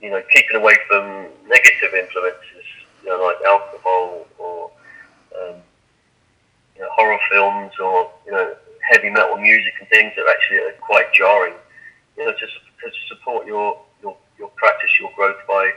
you 0.00 0.10
know, 0.10 0.22
keeping 0.32 0.56
away 0.56 0.76
from 0.88 1.28
negative 1.48 1.94
influences, 1.98 2.66
you 3.02 3.10
know, 3.10 3.22
like 3.22 3.36
alcohol 3.46 4.26
or 4.38 4.70
um, 5.38 5.56
you 6.76 6.82
know, 6.82 6.88
horror 6.94 7.18
films 7.30 7.72
or 7.82 8.10
you 8.26 8.32
know, 8.32 8.54
heavy 8.90 9.10
metal 9.10 9.36
music 9.36 9.74
and 9.80 9.88
things 9.88 10.12
that 10.16 10.26
actually 10.28 10.58
are 10.58 10.72
quite 10.80 11.12
jarring. 11.12 11.54
You 12.16 12.26
know, 12.26 12.32
to, 12.32 12.46
to 12.46 12.98
support 13.08 13.46
your, 13.46 13.80
your 14.02 14.16
your 14.38 14.48
practice, 14.56 14.90
your 15.00 15.10
growth 15.16 15.40
by 15.48 15.70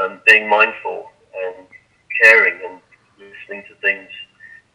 um, 0.00 0.20
being 0.26 0.48
mindful 0.48 1.10
and 1.34 1.66
caring 2.22 2.54
and 2.64 2.80
listening 3.18 3.64
to 3.68 3.74
things. 3.80 4.08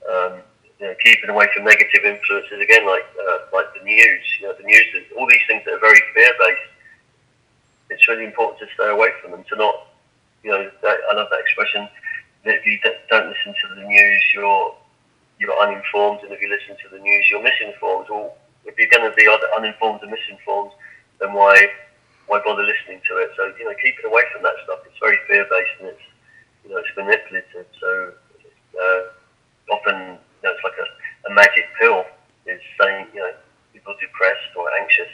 Um, 0.09 0.39
you 0.79 0.87
know, 0.87 0.95
keeping 1.03 1.29
away 1.29 1.47
from 1.53 1.65
negative 1.65 2.05
influences 2.05 2.59
again, 2.61 2.87
like 2.87 3.03
uh, 3.27 3.37
like 3.53 3.67
the 3.77 3.83
news. 3.83 4.23
You 4.39 4.47
know, 4.47 4.53
the 4.57 4.63
news, 4.63 4.85
all 5.17 5.27
these 5.27 5.43
things 5.47 5.63
that 5.65 5.73
are 5.73 5.79
very 5.79 5.99
fear 6.13 6.31
based. 6.39 6.69
It's 7.89 8.07
really 8.07 8.25
important 8.25 8.59
to 8.59 8.67
stay 8.75 8.89
away 8.89 9.09
from 9.21 9.31
them. 9.31 9.43
To 9.49 9.55
not, 9.57 9.75
you 10.43 10.51
know, 10.51 10.71
I 10.83 11.13
love 11.15 11.27
that 11.31 11.39
expression. 11.39 11.87
That 12.45 12.55
if 12.55 12.65
you 12.65 12.79
don't 13.09 13.27
listen 13.27 13.53
to 13.53 13.75
the 13.75 13.87
news, 13.87 14.23
you're 14.33 14.75
you're 15.39 15.57
uninformed, 15.57 16.21
and 16.23 16.31
if 16.31 16.41
you 16.41 16.49
listen 16.49 16.75
to 16.83 16.87
the 16.91 17.01
news, 17.01 17.25
you're 17.31 17.43
misinformed. 17.43 18.07
Well, 18.09 18.35
if 18.65 18.77
you're 18.77 18.91
going 18.91 19.09
to 19.09 19.15
be 19.15 19.25
uninformed 19.55 20.03
and 20.03 20.11
misinformed, 20.11 20.71
then 21.19 21.33
why 21.33 21.55
why 22.27 22.39
bother 22.45 22.61
listening 22.61 23.01
to 23.09 23.17
it? 23.17 23.31
So 23.35 23.51
you 23.57 23.65
know, 23.65 23.73
keeping 23.81 24.05
away 24.05 24.23
from 24.33 24.43
that 24.43 24.53
stuff. 24.63 24.79
It's 24.85 24.99
very 24.99 25.17
fear 25.27 25.47
based 25.49 25.75
and 25.79 25.87
it's 25.89 26.07
you 26.63 26.69
know 26.69 26.77
it's 26.77 26.93
manipulative. 26.95 27.65
So 27.79 28.13
uh, 28.77 29.01
often 29.71 30.19
you 30.19 30.43
know, 30.43 30.51
it's 30.53 30.63
like 30.63 30.77
a, 30.77 31.31
a 31.31 31.33
magic 31.33 31.65
pill 31.79 32.05
is 32.45 32.61
saying, 32.79 33.07
you 33.13 33.19
know, 33.19 33.31
people 33.73 33.95
depressed 33.99 34.51
or 34.57 34.69
anxious. 34.81 35.09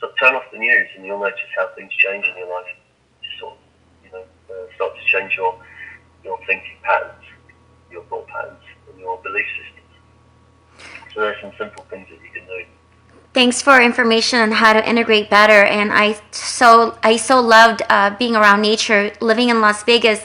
So 0.00 0.10
turn 0.18 0.34
off 0.34 0.44
the 0.52 0.58
news 0.58 0.88
and 0.96 1.04
you'll 1.04 1.20
notice 1.20 1.50
how 1.56 1.68
things 1.76 1.92
change 1.92 2.24
in 2.26 2.36
your 2.38 2.48
life. 2.48 2.70
Just 3.22 3.38
sort 3.38 3.54
of, 3.54 3.60
you 4.04 4.10
know, 4.12 4.24
uh, 4.48 4.66
start 4.74 4.96
to 4.96 5.04
change 5.04 5.36
your, 5.36 5.54
your 6.24 6.38
thinking 6.46 6.78
patterns, 6.82 7.24
your 7.90 8.02
thought 8.04 8.26
patterns, 8.28 8.64
and 8.90 9.00
your 9.00 9.18
belief 9.18 9.46
systems. 9.56 10.90
So 11.14 11.20
there's 11.20 11.40
some 11.40 11.52
simple 11.58 11.84
things 11.90 12.08
that 12.08 12.18
you 12.22 12.30
can 12.32 12.46
do. 12.46 12.64
Thanks 13.32 13.62
for 13.62 13.80
information 13.80 14.40
on 14.40 14.52
how 14.52 14.72
to 14.72 14.88
integrate 14.88 15.30
better. 15.30 15.64
And 15.64 15.92
I 15.92 16.20
so 16.30 16.98
I 17.02 17.16
so 17.16 17.40
loved 17.40 17.82
uh, 17.88 18.16
being 18.16 18.34
around 18.34 18.62
nature, 18.62 19.12
living 19.20 19.50
in 19.50 19.60
Las 19.60 19.82
Vegas. 19.84 20.24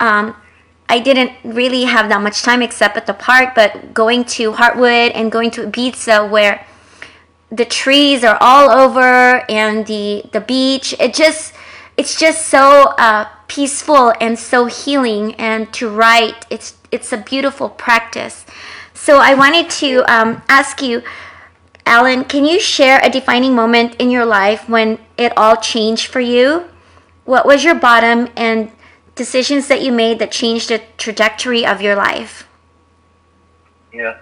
Um, 0.00 0.36
I 0.88 0.98
didn't 0.98 1.32
really 1.44 1.84
have 1.84 2.10
that 2.10 2.20
much 2.20 2.42
time 2.42 2.60
except 2.60 2.96
at 2.96 3.06
the 3.06 3.14
park, 3.14 3.54
but 3.54 3.94
going 3.94 4.24
to 4.36 4.52
Heartwood 4.52 5.12
and 5.14 5.32
going 5.32 5.50
to 5.52 5.62
Ibiza 5.62 6.28
where 6.30 6.66
the 7.50 7.64
trees 7.64 8.24
are 8.24 8.36
all 8.40 8.70
over 8.70 9.50
and 9.50 9.86
the 9.86 10.24
the 10.32 10.40
beach, 10.40 10.94
it 11.00 11.14
just 11.14 11.54
it's 11.96 12.18
just 12.18 12.48
so 12.48 12.94
uh, 12.98 13.28
peaceful 13.48 14.12
and 14.20 14.38
so 14.38 14.66
healing. 14.66 15.34
And 15.36 15.72
to 15.74 15.88
write, 15.88 16.46
it's 16.50 16.76
it's 16.90 17.12
a 17.12 17.18
beautiful 17.18 17.68
practice. 17.68 18.44
So 18.94 19.18
I 19.18 19.34
wanted 19.34 19.68
to 19.70 20.02
um, 20.12 20.42
ask 20.48 20.80
you, 20.80 21.02
Alan, 21.86 22.24
can 22.24 22.44
you 22.44 22.58
share 22.58 23.00
a 23.02 23.10
defining 23.10 23.54
moment 23.54 23.96
in 23.96 24.10
your 24.10 24.24
life 24.24 24.68
when 24.68 24.98
it 25.18 25.36
all 25.36 25.56
changed 25.56 26.06
for 26.06 26.20
you? 26.20 26.64
What 27.24 27.46
was 27.46 27.64
your 27.64 27.74
bottom 27.74 28.28
and 28.36 28.70
decisions 29.14 29.68
that 29.68 29.82
you 29.82 29.92
made 29.92 30.18
that 30.18 30.32
changed 30.32 30.70
the 30.70 30.82
trajectory 30.96 31.66
of 31.66 31.82
your 31.82 31.94
life? 31.94 32.48
Yeah. 33.92 34.16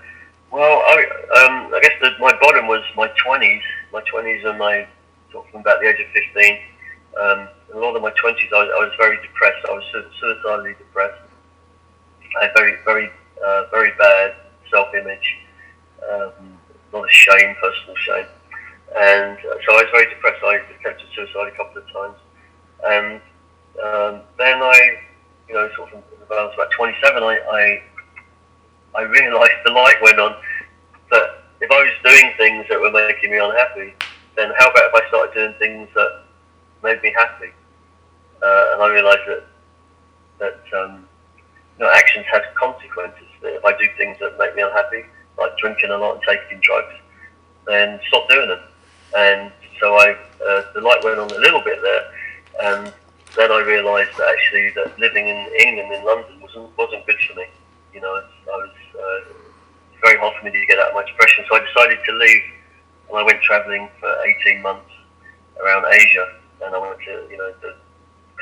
Well, 0.51 0.83
I, 0.85 0.97
um, 1.41 1.73
I 1.75 1.81
guess 1.83 1.93
the, 2.01 2.11
my 2.21 2.33
bottom 2.41 2.67
was 2.67 2.83
my 2.97 3.09
20s. 3.25 3.63
My 3.93 4.03
20s 4.03 4.47
and 4.47 4.59
my, 4.59 4.87
talking 5.31 5.61
about 5.61 5.81
the 5.81 5.89
age 5.89 6.01
of 6.01 6.07
15. 6.13 6.59
Um, 7.21 7.49
lot 7.79 7.97
of 7.97 8.03
my 8.03 8.11
20s, 8.11 8.53
I, 8.53 8.57
I 8.57 8.81
was 8.85 8.93
very 8.99 9.17
depressed. 9.23 9.65
I 9.69 9.73
was 9.73 9.85
suicidally 10.21 10.75
depressed. 10.75 11.23
I 12.41 12.45
had 12.45 12.53
very, 12.57 12.77
very, 12.85 13.11
uh, 13.45 13.65
very 13.71 13.93
bad 13.99 14.35
self-image. 14.71 15.37
Um, 16.11 16.59
a 16.93 16.97
lot 16.97 17.05
of 17.05 17.11
shame, 17.11 17.55
personal 17.61 17.97
shame. 17.97 18.27
And 18.97 19.39
uh, 19.39 19.57
so 19.65 19.73
I 19.73 19.83
was 19.83 19.91
very 19.93 20.09
depressed. 20.09 20.43
I 20.45 20.57
attempted 20.57 21.07
suicide 21.15 21.49
a 21.49 21.57
couple 21.57 21.81
of 21.81 21.93
times. 21.93 22.19
And 22.85 23.21
um, 23.83 24.21
then 24.39 24.61
I, 24.61 24.99
you 25.49 25.55
know, 25.55 25.69
sort 25.77 25.93
of 25.93 26.03
when 26.29 26.39
I 26.39 26.45
was 26.45 26.55
about 26.55 26.71
27, 26.73 27.23
I, 27.23 27.39
I, 27.39 27.83
I 28.99 29.03
realised 29.03 29.53
the 29.65 29.73
light 29.73 29.97
went 30.03 30.19
on 30.19 30.37
that 31.11 31.45
if 31.61 31.71
I 31.71 31.83
was 31.83 31.93
doing 32.05 32.33
things 32.37 32.67
that 32.69 32.81
were 32.81 32.91
making 32.91 33.31
me 33.31 33.39
unhappy, 33.39 33.95
then 34.37 34.53
how 34.59 34.69
about 34.69 34.85
if 34.85 34.95
I 34.95 35.09
started 35.09 35.35
doing 35.35 35.55
things 35.59 35.89
that 35.95 36.25
made 36.83 37.01
me 37.03 37.15
happy? 37.17 37.53
Uh, 38.43 38.67
and 38.73 38.83
I 38.83 38.89
realised 38.89 39.23
that 39.29 39.45
that 40.39 40.61
um, 40.83 41.07
you 41.79 41.85
know, 41.85 41.93
actions 41.93 42.27
have 42.31 42.43
consequences. 42.55 43.29
That 43.43 43.55
if 43.55 43.65
I 43.65 43.73
do 43.79 43.87
things 43.97 44.19
that 44.21 44.39
make 44.39 44.55
me 44.57 44.63
unhappy, 44.63 45.05
like 45.39 45.57
drinking 45.59 45.91
a 45.91 45.97
lot 45.97 46.15
and 46.15 46.23
taking 46.27 46.61
drugs, 46.61 46.95
then 47.67 48.01
stop 48.09 48.29
doing 48.29 48.49
them. 48.49 48.61
And 49.17 49.53
so 49.81 49.95
I, 49.95 50.17
uh, 50.47 50.63
the 50.75 50.81
light 50.81 51.03
went 51.05 51.19
on 51.19 51.31
a 51.31 51.39
little 51.39 51.63
bit 51.63 51.79
there, 51.83 52.05
and 52.63 52.93
then 53.37 53.53
I 53.53 53.61
realised 53.61 54.11
that 54.19 54.29
actually 54.29 54.71
that 54.77 54.99
living 54.99 55.29
in 55.29 55.49
England 55.61 55.93
in 55.93 56.05
London 56.05 56.41
wasn't 56.41 56.77
wasn't 56.77 57.07
good 57.07 57.21
for 57.29 57.35
me. 57.35 57.47
You 57.95 58.01
know, 58.01 58.13
I 58.13 58.57
was 58.57 58.75
uh, 58.95 59.33
very 60.05 60.19
hard 60.19 60.35
for 60.39 60.45
me 60.45 60.53
to 60.53 60.67
get 60.67 60.79
out 60.79 60.89
of 60.89 60.95
my 60.95 61.05
depression. 61.05 61.45
So 61.49 61.57
I 61.57 61.67
decided 61.67 61.99
to 62.05 62.13
leave, 62.13 62.43
and 63.09 63.19
I 63.19 63.23
went 63.23 63.43
travelling 63.43 63.89
for 64.01 64.11
18 64.47 64.63
months 64.63 64.91
around 65.63 65.85
Asia, 65.93 66.27
and 66.65 66.75
I 66.75 66.79
went 66.79 66.99
to 66.99 67.27
you 67.31 67.39
know 67.39 67.53
the 67.61 67.75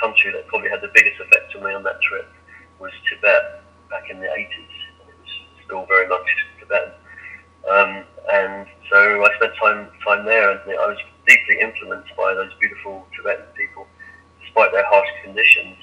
country 0.00 0.32
that 0.32 0.46
probably 0.48 0.70
had 0.70 0.80
the 0.80 0.90
biggest 0.94 1.20
effect 1.20 1.54
on 1.56 1.64
me 1.64 1.74
on 1.74 1.82
that 1.84 2.00
trip 2.00 2.28
was 2.78 2.92
Tibet 3.08 3.62
back 3.90 4.08
in 4.10 4.20
the 4.20 4.26
80s, 4.26 4.74
and 5.00 5.08
it 5.08 5.16
was 5.20 5.32
still 5.64 5.86
very 5.86 6.08
much 6.08 6.26
Tibetan. 6.58 6.92
Um, 7.70 8.04
and 8.32 8.66
so 8.90 9.24
I 9.24 9.28
spent 9.36 9.52
time 9.60 9.88
time 10.06 10.24
there, 10.24 10.50
and 10.50 10.60
I 10.64 10.86
was 10.86 10.98
deeply 11.26 11.60
influenced 11.60 12.16
by 12.16 12.34
those 12.34 12.50
beautiful 12.60 13.06
Tibetan 13.16 13.46
people 13.56 13.86
despite 14.50 14.72
their 14.72 14.84
harsh 14.86 15.08
conditions, 15.22 15.76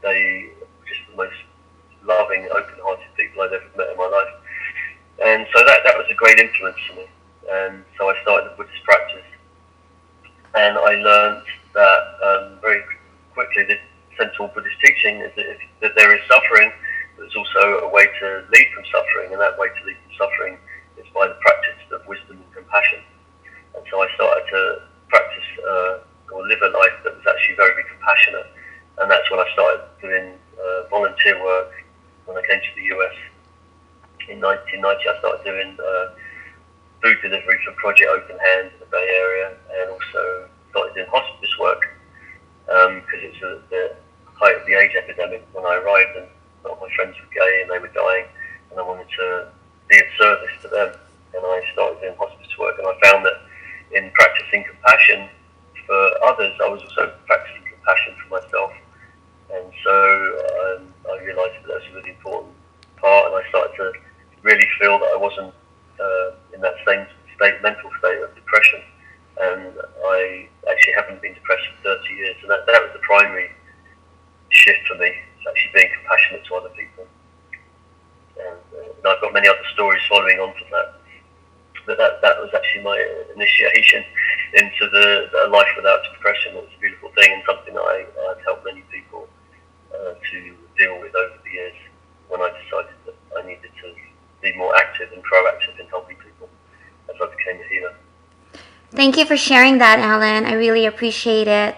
they 0.00 0.50
were 0.60 0.86
just 0.86 1.00
the 1.10 1.16
most 1.16 1.34
loving, 2.04 2.48
open-hearted 2.54 3.06
people 3.16 3.42
I'd 3.42 3.52
ever 3.52 3.70
met 3.76 3.90
in 3.90 3.96
my 3.96 4.06
life. 4.06 4.34
And 5.24 5.46
so 5.54 5.64
that, 5.64 5.80
that 5.84 5.96
was 5.96 6.06
a 6.10 6.14
great 6.14 6.38
influence 6.38 6.78
for 6.88 6.96
me. 6.96 7.06
And 7.50 7.84
so 7.98 8.08
I 8.08 8.14
started 8.22 8.50
the 8.50 8.56
Buddhist 8.56 8.82
practice. 8.84 9.26
And 10.54 10.78
I 10.78 10.94
learned 10.94 11.42
that 11.74 12.02
um, 12.22 12.58
very 12.60 12.82
quickly 13.34 13.64
the 13.64 13.78
central 14.16 14.48
Buddhist 14.48 14.76
teaching 14.84 15.20
is 15.20 15.32
that, 15.36 15.46
if, 15.46 15.60
that 15.80 15.92
there 15.96 16.14
is 16.14 16.22
suffering, 16.28 16.72
there's 17.16 17.34
also 17.36 17.86
a 17.86 17.88
way 17.88 18.04
to 18.04 18.26
lead 18.52 18.68
from 18.74 18.84
suffering, 18.92 19.32
and 19.32 19.40
that 19.40 19.58
way 19.58 19.68
to 19.68 19.80
lead 19.84 19.96
from 20.04 20.12
suffering 20.16 20.54
is 20.96 21.06
by 21.14 21.26
the 21.26 21.36
practice 21.40 21.80
of 21.92 22.06
wisdom 22.06 22.40
and 22.40 22.52
compassion. 22.52 23.00
And 23.74 23.84
so 23.90 24.02
I 24.02 24.08
started 24.14 24.44
to 24.50 24.60
practice 25.08 25.48
uh, 25.60 26.32
or 26.32 26.46
live 26.46 26.60
a 26.62 26.70
life 26.72 26.96
that 27.04 27.16
was 27.16 27.26
actually 27.28 27.56
very, 27.56 27.72
very 27.72 27.88
compassionate. 27.88 28.48
And 29.00 29.10
that's 29.10 29.28
when 29.30 29.40
I 29.40 29.48
started 29.52 29.80
doing 30.00 30.36
uh, 30.56 30.88
volunteer 30.88 31.36
work 31.42 31.72
when 32.26 32.36
I 32.36 32.42
came 32.48 32.60
to 32.60 32.72
the 32.76 32.86
US. 32.96 33.16
In 34.28 34.40
1990, 34.40 34.84
I 34.84 35.18
started 35.18 35.42
doing 35.44 35.70
uh, 35.76 36.14
food 37.02 37.18
delivery 37.20 37.58
for 37.64 37.72
Project 37.80 38.08
Open 38.12 38.38
Hand 38.38 38.70
in 38.72 38.78
the 38.80 38.88
Bay 38.92 39.02
Area 39.02 39.56
and 39.80 39.90
also 39.90 40.48
started 40.70 40.94
doing 40.94 41.08
hospice 41.10 41.52
work 41.58 41.82
because 42.66 43.20
um, 43.20 43.28
it's 43.28 43.42
a, 43.42 43.60
the 43.70 43.96
height 44.34 44.56
of 44.56 44.66
the 44.66 44.74
AIDS 44.74 44.94
epidemic 44.96 45.46
when 45.52 45.64
I 45.66 45.76
arrived 45.76 46.16
and 46.16 46.26
a 46.64 46.68
lot 46.68 46.76
of 46.76 46.80
my 46.80 46.94
friends 46.94 47.16
were 47.18 47.32
gay 47.34 47.62
and 47.62 47.70
they 47.70 47.78
were 47.78 47.92
dying 47.92 48.26
and 48.70 48.80
I 48.80 48.82
wanted 48.82 49.06
to 49.18 49.48
be 49.88 49.98
of 49.98 50.06
service 50.18 50.56
to 50.62 50.68
them. 50.68 50.90
And 51.34 51.44
I 51.44 51.60
started 51.72 52.00
doing 52.00 52.16
hospice 52.18 52.58
work, 52.58 52.76
and 52.78 52.86
I 52.86 52.92
found 53.08 53.24
that 53.24 53.40
in 53.92 54.10
practicing 54.12 54.64
compassion 54.64 55.28
for 55.86 56.00
others, 56.28 56.52
I 56.62 56.68
was 56.68 56.82
also 56.82 57.12
practicing 57.26 57.64
compassion 57.68 58.14
for 58.20 58.40
myself. 58.40 58.72
And 59.52 59.64
so 59.84 59.96
um, 60.52 60.94
I 61.08 61.24
realised 61.24 61.56
that 61.64 61.68
that's 61.68 61.88
a 61.90 61.94
really 61.96 62.10
important 62.10 62.52
part, 62.96 63.32
and 63.32 63.34
I 63.36 63.48
started 63.48 63.76
to 63.76 63.92
really 64.42 64.66
feel 64.80 64.98
that 64.98 65.10
I 65.12 65.16
wasn't 65.16 65.54
uh, 66.00 66.28
in 66.54 66.60
that 66.60 66.76
same 66.86 67.06
state, 67.36 67.62
mental 67.62 67.90
state 67.98 68.20
of 68.20 68.34
depression. 68.34 68.80
And 69.40 69.72
I 70.04 70.48
actually 70.68 70.94
haven't 70.94 71.22
been 71.22 71.34
depressed 71.34 71.64
for 71.82 71.96
30 71.96 72.14
years, 72.14 72.36
and 72.42 72.50
that, 72.50 72.66
that 72.66 72.82
was 72.82 72.92
the 72.92 73.00
primary 73.00 73.50
shift 74.50 74.86
for 74.86 74.96
me. 74.98 75.08
It's 75.08 75.46
actually 75.48 75.72
being 75.74 75.90
compassionate 75.96 76.44
to 76.46 76.54
other 76.54 76.72
people. 76.76 77.06
And, 78.36 78.60
uh, 78.76 78.92
and 78.92 79.06
I've 79.06 79.20
got 79.20 79.32
many 79.32 79.48
other 79.48 79.66
stories 79.74 80.02
following 80.08 80.38
on 80.38 80.52
from 80.52 80.68
that. 80.70 81.00
But 81.86 81.98
that, 81.98 82.22
that 82.22 82.38
was 82.38 82.50
actually 82.54 82.84
my 82.84 82.98
initiation 83.34 84.04
into 84.54 84.86
the, 84.92 85.26
the 85.32 85.50
life 85.50 85.72
without 85.74 85.98
depression. 86.14 86.54
It's 86.56 86.76
a 86.76 86.80
beautiful 86.80 87.10
thing 87.16 87.32
and 87.32 87.42
something 87.42 87.74
I, 87.76 88.06
I've 88.30 88.42
helped 88.44 88.64
many 88.64 88.84
people 88.92 89.26
uh, 89.90 90.14
to 90.14 90.38
deal 90.78 91.00
with 91.00 91.14
over 91.14 91.38
the 91.42 91.50
years 91.50 91.74
when 92.28 92.40
I 92.40 92.54
decided 92.62 92.94
that 93.06 93.16
I 93.36 93.42
needed 93.46 93.72
to 93.82 93.94
be 94.40 94.54
more 94.56 94.74
active 94.76 95.10
and 95.12 95.22
proactive 95.24 95.78
in 95.80 95.86
helping 95.88 96.16
people 96.16 96.48
as 97.10 97.16
I 97.20 97.26
became 97.34 97.60
a 97.60 97.68
healer. 97.68 97.94
Thank 98.94 99.16
you 99.16 99.24
for 99.24 99.38
sharing 99.38 99.78
that, 99.78 99.98
Alan. 99.98 100.44
I 100.44 100.52
really 100.52 100.84
appreciate 100.84 101.48
it. 101.48 101.76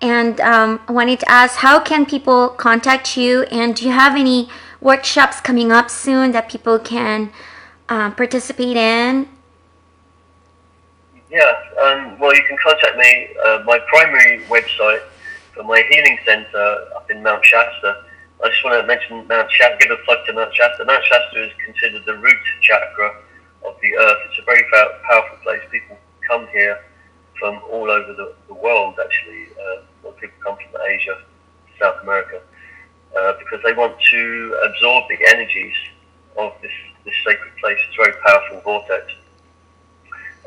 And 0.00 0.40
um, 0.40 0.80
I 0.88 0.92
wanted 0.92 1.20
to 1.20 1.30
ask, 1.30 1.56
how 1.56 1.78
can 1.80 2.06
people 2.06 2.48
contact 2.48 3.14
you? 3.14 3.42
And 3.52 3.76
do 3.76 3.84
you 3.84 3.92
have 3.92 4.16
any 4.16 4.48
workshops 4.80 5.38
coming 5.38 5.70
up 5.70 5.90
soon 5.90 6.32
that 6.32 6.48
people 6.48 6.78
can 6.78 7.30
uh, 7.90 8.10
participate 8.12 8.74
in? 8.74 9.28
Yeah, 11.30 11.52
um, 11.82 12.18
well, 12.18 12.34
you 12.34 12.42
can 12.48 12.56
contact 12.56 12.96
me. 12.96 13.28
Uh, 13.44 13.62
my 13.66 13.78
primary 13.88 14.42
website 14.44 15.02
for 15.52 15.62
my 15.62 15.82
healing 15.90 16.18
center 16.24 16.88
up 16.96 17.10
in 17.10 17.22
Mount 17.22 17.44
Shasta. 17.44 18.02
I 18.42 18.48
just 18.48 18.64
want 18.64 18.80
to 18.80 18.86
mention 18.86 19.26
Mount 19.28 19.50
Shasta, 19.52 19.76
give 19.78 19.90
a 19.90 20.02
plug 20.06 20.24
to 20.24 20.32
Mount 20.32 20.54
Shasta. 20.54 20.86
Mount 20.86 21.04
Shasta 21.04 21.44
is 21.44 21.52
considered 21.62 22.06
the 22.06 22.16
root 22.16 22.36
chakra 22.62 23.20
of 23.66 23.74
the 23.82 23.94
earth. 23.94 24.18
It's 24.30 24.38
a 24.38 24.44
very 24.44 24.64
powerful 24.70 25.36
place. 25.42 25.60
People 25.70 25.98
come 26.26 26.46
here 26.48 26.78
from 27.38 27.60
all 27.70 27.90
over 27.90 28.12
the, 28.14 28.34
the 28.48 28.54
world, 28.54 28.94
actually. 29.02 29.46
Uh, 29.52 30.10
people 30.20 30.36
come 30.42 30.56
from 30.56 30.80
Asia, 30.88 31.18
South 31.78 32.02
America, 32.02 32.40
uh, 33.18 33.32
because 33.38 33.60
they 33.64 33.72
want 33.72 34.00
to 34.00 34.60
absorb 34.68 35.04
the 35.08 35.18
energies 35.28 35.74
of 36.38 36.52
this, 36.62 36.72
this 37.04 37.14
sacred 37.24 37.52
place. 37.60 37.78
A 37.92 38.04
very 38.04 38.14
powerful 38.24 38.60
vortex. 38.60 39.12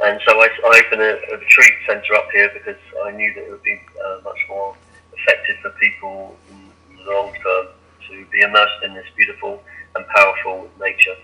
And 0.03 0.19
so 0.25 0.39
I, 0.39 0.47
I 0.47 0.83
opened 0.85 1.01
a, 1.01 1.33
a, 1.33 1.37
retreat 1.37 1.73
centre 1.85 2.15
up 2.15 2.29
here 2.31 2.49
because 2.53 2.79
I 3.03 3.11
knew 3.11 3.33
that 3.33 3.43
it 3.43 3.51
would 3.51 3.63
be 3.63 3.81
uh, 4.05 4.19
much 4.23 4.39
more 4.47 4.75
effective 5.13 5.57
for 5.61 5.71
people 5.71 6.37
in 6.49 6.95
the 6.95 7.11
long 7.11 7.33
term 7.33 7.67
to 8.09 8.25
be 8.31 8.41
immersed 8.41 8.83
in 8.83 8.93
this 8.93 9.05
beautiful 9.17 9.61
and 9.95 10.05
powerful 10.07 10.69
nature 10.79 11.15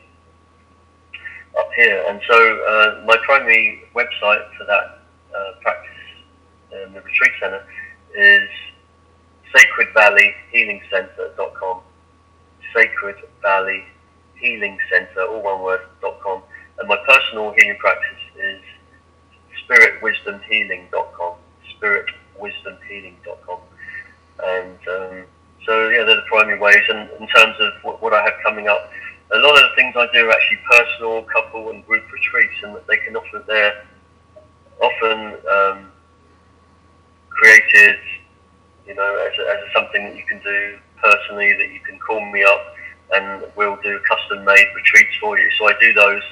here. 1.75 2.03
And 2.07 2.21
so 2.27 2.35
uh, 2.35 3.03
my 3.05 3.17
primary 3.23 3.83
website 3.95 4.43
for 4.57 4.65
that 4.65 4.99
uh, 5.35 5.53
practice 5.61 5.91
in 6.71 6.93
the 6.93 7.01
retreat 7.01 7.31
centre 7.39 7.63
is 8.15 8.49
sacredvalleyhealingcenter.com. 9.53 11.81
Sacred 12.73 13.15
Valley 13.41 13.85
Healing 14.35 14.77
Center, 14.91 15.21
all 15.29 15.41
one 15.41 15.61
word, 15.61 15.81
dot 16.01 16.19
.com. 16.21 16.41
And 16.77 16.89
my 16.89 16.97
personal 17.07 17.53
healing 17.57 17.77
practice 17.79 18.19
is 18.37 18.61
spiritwisdomhealing.com. 19.63 21.35
Spiritwisdomhealing.com. 21.73 23.59
And 24.43 24.77
um, 24.89 25.25
so, 25.65 25.87
yeah, 25.89 26.03
they're 26.03 26.17
the 26.17 26.25
primary 26.27 26.59
ways. 26.59 26.83
And 26.89 27.09
in 27.19 27.27
terms 27.27 27.55
of 27.59 27.73
what, 27.83 28.01
what 28.01 28.13
I 28.13 28.21
have 28.23 28.33
coming 28.43 28.67
up, 28.67 28.91
a 29.31 29.37
lot 29.37 29.55
of 29.57 29.69
the 29.69 29.75
things 29.75 29.95
I 29.97 30.07
do 30.13 30.27
are 30.27 30.31
actually 30.31 30.59
personal, 30.69 31.23
couple, 31.23 31.69
and 31.71 31.85
group 31.85 32.03
retreats, 32.11 32.55
and 32.63 32.77
they 32.87 32.97
can 32.97 33.15
often 33.15 33.43
they're 33.47 33.85
often 34.81 35.19
um, 35.49 35.91
created, 37.29 37.97
you 38.87 38.93
know, 38.93 39.27
as, 39.27 39.33
a, 39.39 39.43
as 39.49 39.59
a 39.65 39.71
something 39.73 40.03
that 40.05 40.15
you 40.15 40.23
can 40.25 40.41
do 40.43 40.77
personally. 41.01 41.53
That 41.53 41.71
you 41.71 41.79
can 41.79 41.97
call 41.99 42.19
me 42.31 42.43
up, 42.43 42.75
and 43.13 43.43
we'll 43.55 43.81
do 43.81 43.99
custom-made 44.07 44.67
retreats 44.75 45.15
for 45.19 45.37
you. 45.39 45.49
So 45.57 45.67
I 45.67 45.73
do 45.79 45.93
those 45.93 46.23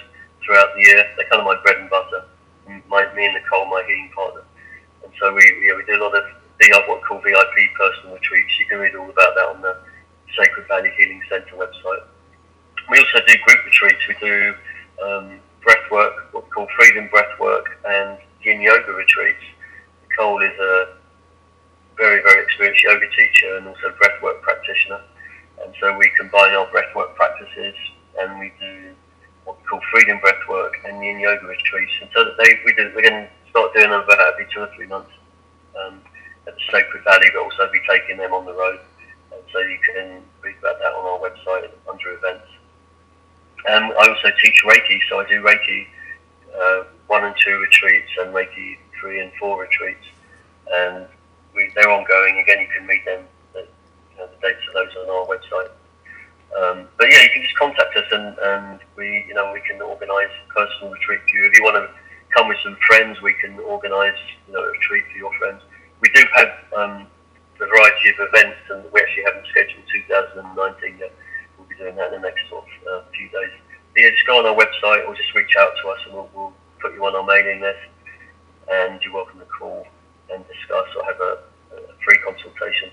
throughout 0.45 0.69
the 0.75 0.81
year. 0.81 1.05
They're 1.17 1.29
kind 1.29 1.41
of 1.41 1.45
my 1.45 1.59
bread 1.63 1.77
and 1.77 1.89
butter. 1.89 2.25
My, 2.87 3.13
me 3.13 3.25
and 3.25 3.33
Nicole, 3.33 3.65
my 3.65 3.83
healing 3.85 4.09
partner, 4.15 4.43
and 5.03 5.11
so 5.19 5.33
we 5.33 5.43
yeah, 5.65 5.75
we 5.75 5.83
do 5.83 6.01
a 6.01 6.03
lot 6.03 6.15
of 6.15 6.23
what 6.87 7.01
we 7.01 7.07
call 7.07 7.19
VIP 7.19 7.73
personal 7.77 8.15
retreats. 8.15 8.59
You 8.59 8.65
can 8.67 8.79
read 8.79 8.95
all 8.95 9.09
about 9.09 9.35
that 9.35 9.47
on 9.55 9.61
the 9.61 9.77
Sacred 10.37 10.67
Valley 10.67 10.91
Healing 10.97 11.21
Centre 11.29 11.55
website. 11.55 12.07
We 12.89 12.99
also 12.99 13.25
do 13.25 13.33
group 13.45 13.65
retreats. 13.65 14.07
We 14.07 14.15
do 14.19 14.53
um, 15.03 15.39
breath 15.63 15.91
work, 15.91 16.33
what 16.33 16.43
we 16.45 16.49
call 16.49 16.67
freedom 16.77 17.07
breath 17.09 17.39
work, 17.39 17.79
and 17.85 18.17
yin 18.43 18.61
yoga 18.61 18.91
retreats. 18.91 19.43
Nicole 20.09 20.41
is 20.41 20.57
a 20.59 20.97
very, 21.97 22.21
very 22.21 22.43
experienced 22.43 22.83
yoga 22.83 23.07
teacher 23.15 23.57
and 23.57 23.67
also 23.67 23.93
breathwork 24.01 24.41
practitioner. 24.41 25.01
And 25.63 25.73
so 25.79 25.97
we 25.97 26.09
combine 26.17 26.53
our 26.53 26.67
breathwork 26.67 27.15
practices 27.15 27.75
and 28.19 28.39
we 28.39 28.51
do 28.59 28.93
what 29.45 29.57
we 29.59 29.63
call 29.67 29.81
freedom 29.91 30.19
breathwork 30.19 30.71
and 30.85 31.03
yin 31.03 31.19
yoga 31.19 31.45
retreats. 31.45 31.93
And 32.01 32.09
so 32.13 32.23
that 32.25 32.37
they, 32.37 32.59
we 32.65 32.73
do, 32.73 32.91
we're 32.95 33.07
going 33.07 33.27
to 33.27 33.29
start 33.49 33.73
doing 33.73 33.89
them 33.89 34.01
about 34.01 34.19
every 34.19 34.47
two 34.53 34.61
or 34.61 34.69
three 34.75 34.87
months 34.87 35.11
um, 35.85 36.01
at 36.47 36.55
the 36.55 36.61
Sacred 36.71 37.03
Valley, 37.03 37.27
but 37.33 37.43
also 37.43 37.69
be 37.71 37.79
taking 37.87 38.17
them 38.17 38.33
on 38.33 38.45
the 38.45 38.53
road. 38.53 38.79
And 39.31 39.41
so 39.51 39.59
you 39.59 39.77
can 39.85 40.21
read 40.41 40.55
about 40.59 40.79
that 40.79 40.93
on 40.93 41.05
our 41.05 41.19
website 41.19 41.69
under 41.89 42.13
events. 42.13 42.47
Um, 43.71 43.93
I 43.99 44.07
also 44.09 44.29
teach 44.43 44.61
Reiki, 44.65 44.99
so 45.09 45.19
I 45.19 45.27
do 45.27 45.41
Reiki 45.41 45.87
uh, 46.53 46.83
one 47.07 47.23
and 47.23 47.35
two 47.43 47.57
retreats 47.57 48.09
and 48.19 48.33
Reiki 48.33 48.77
three 48.99 49.19
and 49.19 49.31
four 49.39 49.61
retreats. 49.61 50.05
And 50.71 51.07
we, 51.55 51.71
they're 51.75 51.89
ongoing. 51.89 52.39
Again, 52.39 52.59
you 52.59 52.67
can 52.75 52.87
read 52.87 53.05
them, 53.05 53.23
the, 53.53 53.61
you 53.61 54.17
know, 54.17 54.27
the 54.27 54.47
dates 54.47 54.63
of 54.67 54.73
those 54.73 54.95
on 54.97 55.09
our 55.09 55.25
website. 55.27 55.71
Um, 56.53 56.87
but 56.97 57.09
yeah, 57.09 57.21
you 57.23 57.29
can 57.33 57.41
just 57.41 57.57
contact 57.57 57.95
us 57.97 58.05
and, 58.11 58.37
and 58.37 58.79
we, 58.95 59.25
you 59.27 59.33
know, 59.33 59.51
we 59.51 59.61
can 59.61 59.81
organise 59.81 60.29
a 60.29 60.53
personal 60.53 60.91
retreat 60.91 61.21
for 61.29 61.35
you. 61.37 61.45
If 61.45 61.57
you 61.57 61.63
want 61.63 61.77
to 61.77 61.89
come 62.35 62.47
with 62.47 62.57
some 62.63 62.77
friends, 62.87 63.21
we 63.21 63.33
can 63.33 63.59
organise, 63.59 64.19
you 64.47 64.53
know, 64.53 64.59
a 64.59 64.71
retreat 64.71 65.03
for 65.11 65.17
your 65.17 65.33
friends. 65.39 65.61
We 66.01 66.09
do 66.13 66.23
have 66.35 66.49
um, 66.77 67.07
a 67.61 67.65
variety 67.65 68.09
of 68.09 68.27
events, 68.27 68.59
and 68.69 68.83
we 68.91 69.01
actually 69.01 69.23
haven't 69.23 69.47
scheduled 69.47 69.83
2019 70.09 70.97
yet. 70.99 71.13
Be 71.73 71.83
doing 71.83 71.95
that 71.95 72.13
in 72.13 72.21
the 72.21 72.27
next 72.29 72.47
sort 72.49 72.65
of 72.65 72.69
uh, 72.85 73.09
few 73.17 73.29
days. 73.29 73.49
But 73.93 74.01
yeah, 74.01 74.09
just 74.11 74.27
go 74.27 74.37
on 74.37 74.45
our 74.45 74.53
website 74.53 75.07
or 75.07 75.15
just 75.15 75.33
reach 75.33 75.55
out 75.57 75.73
to 75.81 75.89
us, 75.89 75.99
and 76.05 76.13
we'll, 76.13 76.29
we'll 76.35 76.53
put 76.81 76.93
you 76.93 77.05
on 77.05 77.15
our 77.15 77.25
mailing 77.25 77.61
list. 77.61 77.89
And 78.69 79.01
you're 79.01 79.13
welcome 79.13 79.39
to 79.39 79.45
call 79.45 79.87
and 80.31 80.45
discuss 80.47 80.87
or 80.95 81.03
have 81.05 81.19
a, 81.19 81.33
a 81.73 81.93
free 82.05 82.17
consultation 82.21 82.89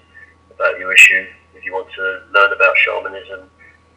about 0.51 0.79
your 0.79 0.93
issue. 0.93 1.27
If 1.55 1.65
you 1.65 1.73
want 1.73 1.93
to 1.93 2.03
learn 2.33 2.53
about 2.53 2.77
shamanism, 2.79 3.51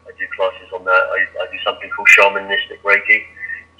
I 0.06 0.10
do 0.18 0.26
classes 0.36 0.68
on 0.74 0.84
that. 0.84 1.02
I, 1.16 1.18
I 1.40 1.46
do 1.50 1.58
something 1.64 1.88
called 1.90 2.08
shamanistic 2.08 2.84
Reiki, 2.84 3.24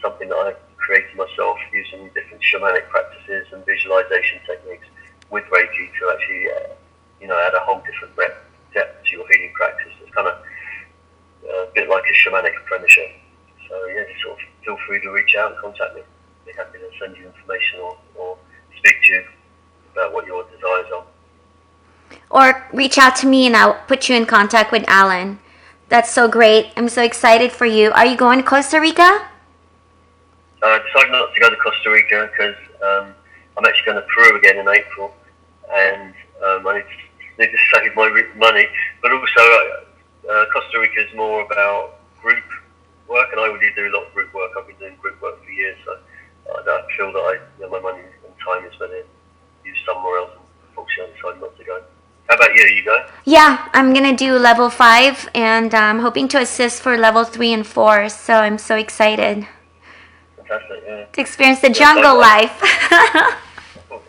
something 0.01 0.29
that 0.29 0.37
I've 0.37 0.63
created 0.77 1.17
myself 1.17 1.59
using 1.73 2.09
different 2.15 2.43
shamanic 2.43 2.89
practices 2.89 3.47
and 3.53 3.65
visualization 3.65 4.41
techniques 4.47 4.87
with 5.31 5.45
Reiki 5.53 5.93
to 6.01 6.03
actually, 6.13 6.49
uh, 6.49 6.73
you 7.21 7.29
know, 7.29 7.37
add 7.37 7.55
a 7.55 7.61
whole 7.61 7.83
different 7.85 8.17
depth 8.73 9.05
to 9.05 9.11
your 9.13 9.27
healing 9.29 9.53
practice. 9.55 9.93
It's 10.03 10.15
kind 10.15 10.29
of 10.29 10.37
a 11.49 11.69
bit 11.75 11.89
like 11.89 12.03
a 12.03 12.15
shamanic 12.29 12.57
apprenticeship. 12.63 13.11
So 13.69 13.87
yeah, 13.87 14.05
just 14.09 14.23
sort 14.23 14.39
of 14.39 14.45
feel 14.65 14.79
free 14.87 15.01
to 15.01 15.11
reach 15.11 15.35
out 15.37 15.53
and 15.53 15.61
contact 15.61 15.95
me. 15.95 16.03
I'd 16.03 16.47
be 16.47 16.53
happy 16.53 16.79
to 16.79 16.91
send 17.01 17.17
you 17.17 17.27
information 17.27 17.81
or, 17.81 17.97
or 18.17 18.39
speak 18.79 18.97
to 19.07 19.13
you 19.15 19.25
about 19.93 20.13
what 20.13 20.27
your 20.27 20.45
desires 20.45 20.87
are. 20.95 21.05
Or 22.31 22.69
reach 22.73 22.99
out 22.99 23.17
to 23.17 23.27
me 23.27 23.47
and 23.47 23.57
I'll 23.57 23.81
put 23.87 24.09
you 24.09 24.17
in 24.17 24.27
contact 24.27 24.73
with 24.73 24.85
Alan. 24.89 25.39
That's 25.89 26.11
so 26.11 26.29
great. 26.29 26.73
I'm 26.77 26.89
so 26.89 27.03
excited 27.03 27.53
for 27.53 27.67
you. 27.67 27.91
Are 27.93 28.07
you 28.07 28.17
going 28.17 28.39
to 28.39 28.45
Costa 28.45 28.81
Rica? 28.81 29.03
Uh, 30.63 30.67
I 30.67 30.79
decided 30.79 31.13
not 31.13 31.33
to 31.35 31.41
go 31.41 31.51
to 31.51 31.57
Costa 31.57 31.91
Rica 31.91 32.31
because 32.33 32.57
um, 32.83 33.15
I'm 33.57 33.65
actually 33.67 33.93
going 33.93 33.97
to 34.03 34.07
Peru 34.09 34.39
again 34.39 34.59
in 34.59 34.69
April, 34.69 35.15
and 35.71 36.15
um, 36.43 36.67
I 36.67 36.79
need 36.79 36.85
to, 36.89 37.43
need 37.43 37.53
to 37.53 37.59
save 37.75 37.95
my 37.95 38.09
money. 38.37 38.67
But 39.03 39.13
also, 39.13 39.41
uh, 39.41 39.84
uh, 40.31 40.45
Costa 40.53 40.79
Rica 40.79 41.09
is 41.09 41.15
more 41.15 41.45
about 41.45 42.01
group 42.21 42.45
work, 43.09 43.29
and 43.33 43.41
I 43.41 43.47
really 43.47 43.73
do 43.75 43.87
a 43.87 43.93
lot 43.95 44.07
of 44.07 44.15
group 44.15 44.33
work. 44.35 44.53
I've 44.59 44.67
been 44.67 44.77
doing 44.77 44.97
group 44.97 45.21
work 45.21 45.43
for 45.45 45.51
years, 45.51 45.77
so 45.85 45.99
I 46.49 46.83
feel 46.97 47.13
that 47.13 47.19
I, 47.19 47.33
you 47.59 47.65
know, 47.65 47.71
my 47.71 47.81
money 47.81 48.01
and 48.01 48.35
time 48.45 48.65
is 48.65 48.75
better 48.79 49.05
used 49.65 49.81
somewhere 49.87 50.19
else. 50.19 50.31
And 50.35 50.69
unfortunately, 50.69 51.13
I 51.13 51.17
decided 51.17 51.41
not 51.41 51.57
to 51.57 51.65
go. 51.65 51.83
How 52.29 52.37
about 52.37 52.55
you? 52.55 52.63
You 52.63 52.85
go? 52.85 53.07
Yeah, 53.25 53.69
I'm 53.73 53.93
gonna 53.93 54.17
do 54.17 54.39
level 54.39 54.71
five, 54.71 55.29
and 55.35 55.75
I'm 55.75 55.99
hoping 56.01 56.29
to 56.29 56.39
assist 56.39 56.83
for 56.83 56.97
level 56.97 57.25
three 57.25 57.53
and 57.53 57.67
four. 57.67 58.09
So 58.09 58.35
I'm 58.35 58.59
so 58.59 58.77
excited 58.77 59.47
Fantastic. 60.37 60.83
Yeah. 60.87 61.05
to 61.05 61.21
experience 61.21 61.61
the 61.61 61.71
jungle 61.71 62.19
life. 62.19 62.61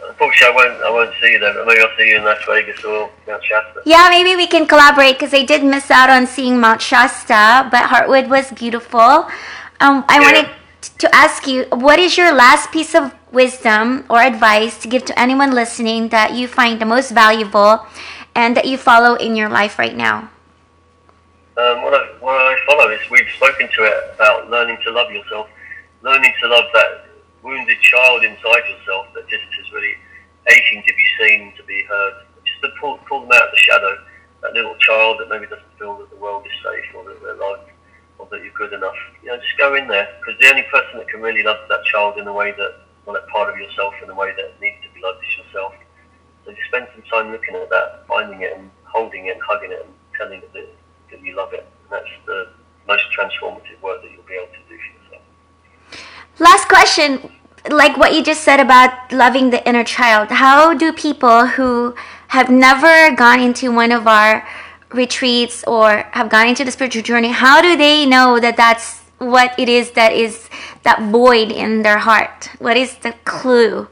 Unfortunately, 0.10 0.48
I 0.48 0.56
won't. 0.56 0.84
I 0.84 0.90
won't 0.92 1.14
see 1.22 1.32
you 1.32 1.40
there. 1.40 1.54
But 1.54 1.68
maybe 1.68 1.82
I'll 1.82 1.98
see 1.98 2.10
you 2.10 2.18
in 2.18 2.24
Las 2.26 2.40
Vegas 2.48 2.84
or 2.84 3.10
Mount 3.28 3.44
Shasta. 3.44 3.82
yeah, 3.86 4.08
maybe 4.10 4.36
we 4.36 4.48
can 4.48 4.66
collaborate 4.66 5.16
because 5.20 5.34
I 5.34 5.44
did 5.44 5.64
miss 5.64 5.90
out 5.92 6.10
on 6.10 6.28
seeing 6.28 6.60
Mount 6.60 6.82
Shasta, 6.82 7.68
but 7.72 7.84
Heartwood 7.90 8.30
was 8.30 8.52
beautiful. 8.52 9.28
Um, 9.80 10.06
I 10.08 10.20
Yeah. 10.20 10.22
wanted 10.22 10.50
to 11.00 11.16
ask 11.16 11.48
you, 11.48 11.66
what 11.72 12.00
is 12.00 12.18
your 12.18 12.32
last 12.32 12.72
piece 12.72 12.94
of 12.96 13.12
wisdom 13.32 14.06
or 14.10 14.22
advice 14.22 14.78
to 14.82 14.88
give 14.88 15.04
to 15.06 15.20
anyone 15.20 15.52
listening 15.52 16.10
that 16.10 16.34
you 16.34 16.48
find 16.48 16.80
the 16.80 16.86
most 16.86 17.12
valuable 17.12 17.86
and 18.36 18.56
that 18.56 18.66
you 18.66 18.78
follow 18.78 19.16
in 19.16 19.36
your 19.36 19.50
life 19.50 19.78
right 19.80 19.96
now? 19.96 20.30
Um, 21.58 21.82
what, 21.84 21.94
I, 21.94 22.06
what 22.20 22.36
I 22.36 22.56
follow 22.68 22.90
is 22.92 23.00
we've 23.10 23.30
spoken 23.36 23.68
to 23.76 23.84
it 23.84 24.14
about 24.16 24.50
learning 24.50 24.78
to 24.84 24.92
love 24.92 25.10
yourself, 25.12 25.48
learning 26.02 26.34
to 26.42 26.48
love 26.48 26.66
that 26.74 27.05
wounded 27.46 27.78
child 27.80 28.26
inside 28.26 28.66
yourself 28.66 29.06
that 29.14 29.30
just 29.30 29.46
is 29.62 29.72
really 29.72 29.94
aching 30.50 30.82
to 30.82 30.94
be 30.94 31.06
seen, 31.22 31.54
to 31.56 31.64
be 31.64 31.86
heard. 31.86 32.26
Just 32.44 32.62
to 32.62 32.70
pull, 32.82 32.98
pull 33.08 33.22
them 33.22 33.32
out 33.38 33.46
of 33.46 33.52
the 33.54 33.62
shadow. 33.62 33.94
That 34.42 34.54
little 34.54 34.76
child 34.82 35.22
that 35.22 35.30
maybe 35.30 35.46
doesn't 35.46 35.78
feel 35.78 35.98
that 36.02 36.10
the 36.10 36.18
world 36.18 36.46
is 36.46 36.58
safe 36.66 36.90
or 36.98 37.06
that 37.06 37.22
they're 37.22 37.38
loved 37.38 37.70
or 38.18 38.28
that 38.32 38.42
you're 38.42 38.58
good 38.58 38.74
enough. 38.74 38.98
You 39.22 39.30
know, 39.30 39.38
just 39.38 39.58
go 39.58 39.76
in 39.76 39.88
there 39.88 40.10
because 40.20 40.42
the 40.42 40.50
only 40.50 40.66
person 40.74 40.98
that 40.98 41.08
can 41.08 41.22
really 41.22 41.44
love 41.44 41.58
that 41.70 41.86
child 41.86 42.18
in 42.18 42.26
the 42.26 42.34
way 42.34 42.52
that, 42.52 42.86
well, 43.06 43.14
that 43.14 43.28
part 43.30 43.54
of 43.54 43.58
yourself 43.58 43.94
in 44.02 44.08
the 44.08 44.16
way 44.16 44.34
that 44.34 44.60
needs 44.62 44.82
to 44.82 44.90
be 44.94 45.02
loved 45.02 45.22
is 45.22 45.46
yourself. 45.46 45.74
So 46.46 46.52
just 46.52 46.68
spend 46.68 46.88
some 46.94 47.06
time 47.10 47.32
looking 47.32 47.56
at 47.56 47.70
that, 47.70 48.06
finding 48.08 48.42
it 48.42 48.58
and 48.58 48.70
holding 48.84 49.28
it 49.28 49.38
and 49.38 49.42
hugging 49.46 49.72
it 49.72 49.86
and 49.86 49.94
telling 50.18 50.42
it 50.42 50.54
that, 50.54 50.70
that 51.12 51.22
you 51.22 51.36
love 51.36 51.54
it. 51.54 51.66
And 51.66 51.92
that's 51.92 52.14
the 52.26 52.50
most 52.88 53.06
transformative 53.18 53.82
work 53.82 54.02
that 54.02 54.12
you'll 54.12 54.30
be 54.30 54.38
able 54.38 54.54
to 54.54 54.64
do 54.70 54.78
for 54.78 54.92
yourself. 54.94 55.26
Last 56.40 56.68
question, 56.68 57.32
like 57.70 57.98
what 57.98 58.14
you 58.14 58.24
just 58.24 58.42
said 58.42 58.60
about 58.60 59.12
loving 59.12 59.50
the 59.50 59.68
inner 59.68 59.84
child. 59.84 60.30
How 60.30 60.74
do 60.74 60.92
people 60.92 61.48
who 61.48 61.96
have 62.30 62.50
never 62.50 63.16
gone 63.16 63.40
into 63.40 63.72
one 63.72 63.92
of 63.92 64.08
our 64.08 64.46
retreats 64.96 65.64
or 65.66 66.04
have 66.12 66.30
gone 66.30 66.48
into 66.48 66.64
the 66.64 66.72
spiritual 66.72 67.04
journey, 67.04 67.30
how 67.30 67.62
do 67.62 67.78
they 67.78 68.06
know 68.06 68.40
that 68.40 68.58
that's 68.58 69.02
what 69.18 69.58
it 69.58 69.70
is 69.70 69.92
that 69.92 70.12
is 70.12 70.50
that 70.84 71.02
void 71.12 71.52
in 71.52 71.84
their 71.84 72.00
heart? 72.00 72.50
What 72.60 72.78
is 72.78 72.98
the 72.98 73.14
clue? 73.24 73.88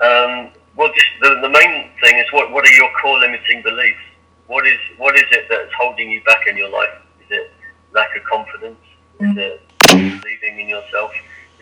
Um, 0.00 0.50
well, 0.76 0.92
just 0.94 1.06
the, 1.20 1.38
the 1.42 1.48
main 1.48 1.90
thing 2.02 2.18
is 2.18 2.26
what, 2.32 2.52
what 2.52 2.64
are 2.64 2.74
your 2.74 2.90
core 3.00 3.18
limiting 3.18 3.62
beliefs? 3.62 3.98
What 4.46 4.66
is 4.66 4.78
what 4.96 5.14
is 5.16 5.24
it 5.30 5.46
that's 5.50 5.72
holding 5.78 6.10
you 6.10 6.22
back 6.24 6.46
in 6.46 6.56
your 6.56 6.70
life? 6.70 6.94
Is 7.20 7.26
it 7.30 7.52
lack 7.92 8.16
of 8.16 8.24
confidence? 8.24 8.78
Is 9.20 9.36
it 9.36 9.67
believing 9.96 10.60
in 10.60 10.68
yourself? 10.68 11.12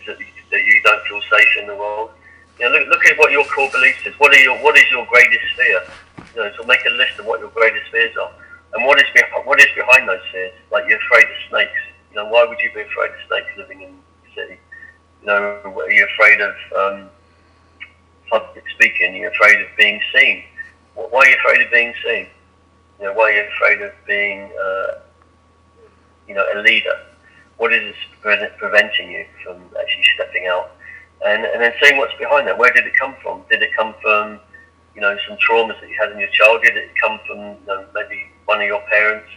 Is 0.01 0.09
it 0.09 0.19
that 0.51 0.65
you 0.65 0.83
don't 0.83 1.03
feel 1.07 1.21
safe 1.31 1.53
in 1.61 1.67
the 1.67 1.77
world? 1.77 2.11
You 2.59 2.69
know, 2.69 2.79
look, 2.79 2.89
look 2.89 3.05
at 3.07 3.19
what 3.19 3.33
your 3.33 3.45
core 3.45 3.71
beliefs 3.71 4.07
is. 4.07 4.15
What 4.19 4.33
are 4.33 4.41
your 4.41 4.57
what 4.63 4.77
is 4.77 4.85
your 4.91 5.07
greatest 5.07 5.45
fear? 5.57 5.83
You 6.35 6.43
know, 6.43 6.53
so 6.57 6.65
make 6.65 6.85
a 6.87 6.91
list 6.91 7.19
of 7.19 7.27
what 7.27 7.41
your 7.41 7.51
greatest 7.51 7.91
fears 7.91 8.17
are, 8.17 8.31
and 8.75 8.85
what 8.87 8.99
is 8.99 9.07
behind 9.15 9.47
what 9.47 9.61
is 9.61 9.71
behind 9.77 10.09
those 10.09 10.25
fears. 10.33 10.53
Like 10.73 10.85
you're 10.89 10.99
afraid 10.99 11.25
of 11.25 11.37
snakes. 11.51 11.81
You 12.11 12.17
know, 12.17 12.27
why 12.27 12.45
would 12.45 12.59
you 12.61 12.71
be 12.73 12.81
afraid 12.81 13.11
of 13.11 13.17
snakes 13.29 13.49
living 13.59 13.83
in 13.83 13.93
the 14.25 14.31
city? 14.35 14.59
You 15.21 15.27
know, 15.27 15.61
are 15.65 15.91
you 15.91 16.07
afraid 16.15 16.41
of 16.41 16.55
um, 16.79 17.11
public 18.31 18.65
speaking? 18.75 19.17
You're 19.17 19.31
afraid 19.31 19.61
of 19.61 19.69
being 19.77 20.01
seen. 20.15 20.45
Why 20.95 21.21
are 21.21 21.29
you 21.29 21.37
afraid 21.37 21.67
of 21.67 21.71
being 21.71 21.95
seen? 22.05 22.27
You 22.99 23.07
know, 23.07 23.13
why 23.13 23.33
are 23.33 23.33
you 23.33 23.49
afraid 23.55 23.83
of 23.83 23.93
being, 24.07 24.51
uh, 24.59 24.99
you 26.27 26.35
know, 26.35 26.45
a 26.55 26.63
leader? 26.63 26.99
What 27.59 27.73
is 27.73 27.95
preventing 28.21 29.11
you 29.11 29.25
from 29.43 29.57
actually 29.81 30.05
stepping 30.15 30.47
out? 30.47 30.73
And, 31.25 31.45
and 31.45 31.63
then 31.63 31.73
seeing 31.83 31.97
what's 31.97 32.17
behind 32.19 32.47
that. 32.47 32.59
Where 32.59 32.71
did 32.73 32.87
it 32.87 32.93
come 32.99 33.17
from? 33.23 33.43
Did 33.51 33.63
it 33.63 33.71
come 33.75 33.95
from, 34.03 34.39
you 34.95 35.01
know, 35.01 35.17
some 35.27 35.39
traumas 35.39 35.81
that 35.81 35.89
you 35.89 35.97
had 35.99 36.13
in 36.13 36.19
your 36.19 36.29
childhood? 36.29 36.75
Did 36.75 36.77
it 36.77 37.01
come 37.01 37.19
from, 37.27 37.39
you 37.39 37.67
know, 37.67 37.87
maybe 37.95 38.27
one 38.45 38.61
of 38.61 38.67
your 38.67 38.83
parents 38.93 39.29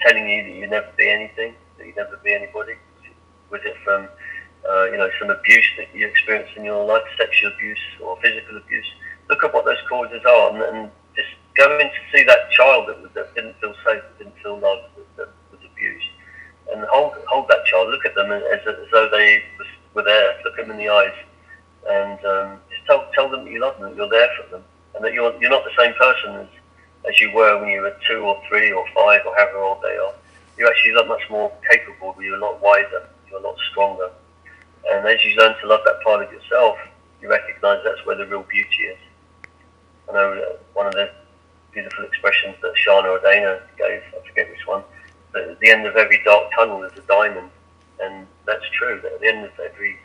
telling 0.00 0.28
you 0.28 0.42
that 0.44 0.52
you'd 0.52 0.70
never 0.70 0.88
be 0.96 1.08
anything, 1.08 1.54
that 1.76 1.86
you'd 1.86 1.96
never 1.96 2.18
be 2.24 2.32
anybody? 2.32 2.74
Was 3.50 3.60
it 3.64 3.76
from, 3.84 4.08
uh, 4.68 4.84
you 4.90 4.96
know, 4.96 5.10
some 5.20 5.30
abuse 5.30 5.66
that 5.76 5.94
you 5.94 6.06
experienced 6.06 6.56
in 6.56 6.64
your 6.64 6.84
life, 6.84 7.04
sexual 7.18 7.52
abuse 7.52 7.78
or 8.02 8.18
physical 8.22 8.56
abuse? 8.56 8.86
Look 9.28 9.44
at 9.44 9.52
what 9.52 9.64
those 9.64 9.82
causes 9.88 10.22
are 10.26 10.54
and, 10.54 10.62
and 10.62 10.90
just 11.14 11.28
go 11.56 11.78
in 11.78 11.86
to 11.86 12.00
see 12.12 12.24
that 12.24 12.50
child 12.50 12.88
that, 12.88 13.00
was, 13.02 13.10
that 13.14 13.34
didn't 13.34 13.54
feel 13.60 13.74
safe, 13.84 14.02
didn't 14.18 14.36
feel 14.42 14.58
loved, 14.58 14.96
that, 14.96 15.16
that 15.16 15.28
was 15.52 15.60
abused. 15.70 16.06
And 16.72 16.84
hold, 16.90 17.14
hold 17.28 17.48
that 17.48 17.64
child, 17.64 17.90
look 17.90 18.04
at 18.04 18.14
them 18.14 18.32
as, 18.32 18.42
as 18.66 18.88
though 18.92 19.08
they 19.10 19.42
were 19.94 20.02
there, 20.02 20.36
look 20.44 20.56
them 20.56 20.70
in 20.70 20.78
the 20.78 20.88
eyes, 20.88 21.14
and 21.88 22.24
um, 22.24 22.60
just 22.70 22.84
tell, 22.86 23.08
tell 23.14 23.28
them 23.28 23.44
that 23.44 23.50
you 23.52 23.60
love 23.60 23.78
them, 23.78 23.90
that 23.90 23.96
you're 23.96 24.08
there 24.08 24.28
for 24.36 24.50
them, 24.50 24.64
and 24.94 25.04
that 25.04 25.12
you're, 25.12 25.34
you're 25.40 25.50
not 25.50 25.64
the 25.64 25.82
same 25.82 25.94
person 25.94 26.34
as, 26.36 26.48
as 27.08 27.20
you 27.20 27.32
were 27.32 27.60
when 27.60 27.68
you 27.68 27.80
were 27.80 27.96
two 28.08 28.18
or 28.18 28.40
three 28.48 28.72
or 28.72 28.84
five 28.94 29.20
or 29.24 29.34
however 29.36 29.58
old 29.58 29.82
they 29.82 29.96
are. 29.96 30.12
You're 30.58 30.68
actually 30.68 30.92
a 30.92 30.96
lot 30.96 31.08
much 31.08 31.22
more 31.30 31.52
capable, 31.70 32.14
you're 32.20 32.36
a 32.36 32.40
lot 32.40 32.60
wiser, 32.60 33.08
you're 33.30 33.38
a 33.38 33.42
lot 33.42 33.56
stronger. 33.70 34.10
And 34.90 35.06
as 35.06 35.24
you 35.24 35.36
learn 35.36 35.54
to 35.60 35.66
love 35.66 35.80
that 35.84 36.02
part 36.02 36.24
of 36.24 36.32
yourself, 36.32 36.78
you 37.20 37.28
recognise 37.28 37.80
that's 37.84 38.04
where 38.06 38.16
the 38.16 38.26
real 38.26 38.42
beauty 38.42 38.82
is. 38.84 38.98
I 40.08 40.12
know 40.12 40.56
one 40.74 40.86
of 40.86 40.92
the 40.94 41.10
beautiful 41.72 42.04
expressions 42.04 42.56
that 42.62 42.72
Shana 42.86 43.04
or 43.04 43.20
Dana 43.20 43.60
gave, 43.76 44.02
I 44.14 44.26
forget 44.28 44.48
which 44.50 44.66
one, 44.66 44.82
at 45.42 45.60
the 45.60 45.70
end 45.70 45.86
of 45.86 45.96
every 45.96 46.22
dark 46.24 46.50
tunnel 46.56 46.82
is 46.82 46.92
a 46.98 47.02
diamond. 47.02 47.50
And 48.00 48.26
that's 48.46 48.64
true, 48.78 49.00
that 49.02 49.12
at 49.14 49.20
the 49.20 49.28
end 49.28 49.44
of 49.44 49.52
every 49.58 49.96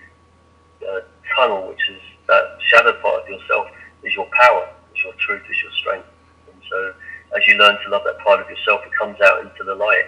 uh, 0.88 1.02
tunnel, 1.36 1.68
which 1.68 1.90
is 1.90 2.02
that 2.28 2.58
shadow 2.68 2.94
part 3.02 3.24
of 3.24 3.30
yourself, 3.30 3.68
is 4.04 4.16
your 4.16 4.28
power, 4.32 4.70
is 4.96 5.04
your 5.04 5.14
truth, 5.20 5.44
is 5.50 5.62
your 5.62 5.72
strength. 5.74 6.08
And 6.48 6.62
so 6.70 6.94
as 7.36 7.48
you 7.48 7.56
learn 7.56 7.78
to 7.84 7.90
love 7.90 8.04
that 8.06 8.20
part 8.20 8.40
of 8.40 8.50
yourself, 8.50 8.82
it 8.86 8.92
comes 8.98 9.20
out 9.22 9.42
into 9.42 9.64
the 9.64 9.76
light. 9.76 10.08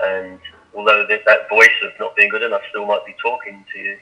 And 0.00 0.38
although 0.74 1.06
that, 1.06 1.22
that 1.26 1.48
voice 1.48 1.78
of 1.84 1.92
not 1.98 2.16
being 2.16 2.30
good 2.30 2.42
enough 2.42 2.62
still 2.70 2.86
might 2.86 3.04
be 3.06 3.14
talking 3.22 3.64
to 3.72 3.78
you, 3.78 3.96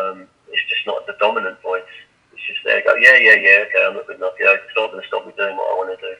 um, 0.00 0.26
it's 0.48 0.68
just 0.68 0.86
not 0.86 1.06
the 1.06 1.16
dominant 1.20 1.60
voice. 1.62 1.82
It's 2.32 2.46
just 2.46 2.60
there, 2.64 2.82
go, 2.84 2.94
yeah, 2.96 3.16
yeah, 3.16 3.34
yeah, 3.34 3.64
okay, 3.68 3.86
I'm 3.86 3.94
not 3.94 4.06
good 4.06 4.16
enough. 4.16 4.36
Yeah, 4.38 4.54
it's 4.54 4.76
not 4.76 4.90
going 4.90 5.02
to 5.02 5.08
stop 5.08 5.26
me 5.26 5.32
doing 5.36 5.56
what 5.56 5.72
I 5.72 5.74
want 5.76 5.98
to 5.98 6.06
do. 6.06 6.14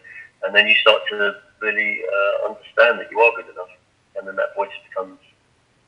And 0.44 0.54
then 0.54 0.66
you 0.66 0.74
start 0.76 1.02
to 1.10 1.36
really 1.66 2.00
uh, 2.06 2.48
understand 2.48 3.00
that 3.00 3.10
you 3.10 3.18
are 3.18 3.32
good 3.34 3.50
enough. 3.50 3.74
And 4.16 4.26
then 4.26 4.36
that 4.36 4.54
voice 4.54 4.70
becomes 4.88 5.18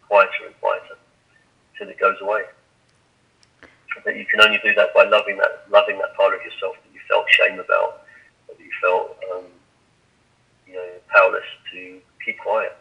quieter 0.07 0.43
and 0.47 0.55
quieter 0.61 0.99
until 1.73 1.89
it 1.89 1.99
goes 1.99 2.19
away. 2.21 2.43
That 4.05 4.17
you 4.17 4.27
can 4.27 4.41
only 4.41 4.59
do 4.63 4.75
that 4.75 4.95
by 4.95 5.05
loving 5.05 5.39
that, 5.39 5.67
loving 5.71 5.99
that 5.99 6.15
part 6.17 6.35
of 6.35 6.41
yourself 6.43 6.77
that 6.83 6.91
you 6.95 7.01
felt 7.09 7.27
shame 7.31 7.59
about, 7.59 8.07
that 8.49 8.59
you 8.59 8.71
felt, 8.81 9.17
um, 9.33 9.45
you 10.67 10.75
know, 10.75 10.87
powerless 11.13 11.49
to 11.73 12.01
keep 12.25 12.39
quiet. 12.39 12.77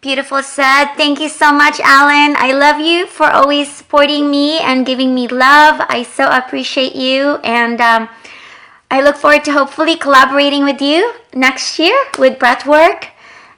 Beautiful 0.00 0.42
said. 0.42 0.92
Thank 0.96 1.20
you 1.20 1.30
so 1.30 1.50
much, 1.52 1.80
Alan. 1.80 2.36
I 2.36 2.52
love 2.52 2.78
you 2.78 3.06
for 3.06 3.30
always 3.30 3.74
supporting 3.74 4.30
me 4.30 4.58
and 4.58 4.84
giving 4.84 5.14
me 5.14 5.28
love. 5.28 5.80
I 5.88 6.02
so 6.02 6.28
appreciate 6.28 6.94
you. 6.94 7.36
And 7.36 7.80
um, 7.80 8.08
I 8.94 9.00
look 9.00 9.16
forward 9.16 9.44
to 9.46 9.52
hopefully 9.52 9.96
collaborating 9.96 10.62
with 10.62 10.80
you 10.80 11.14
next 11.34 11.80
year 11.80 11.96
with 12.16 12.38
breathwork 12.38 13.08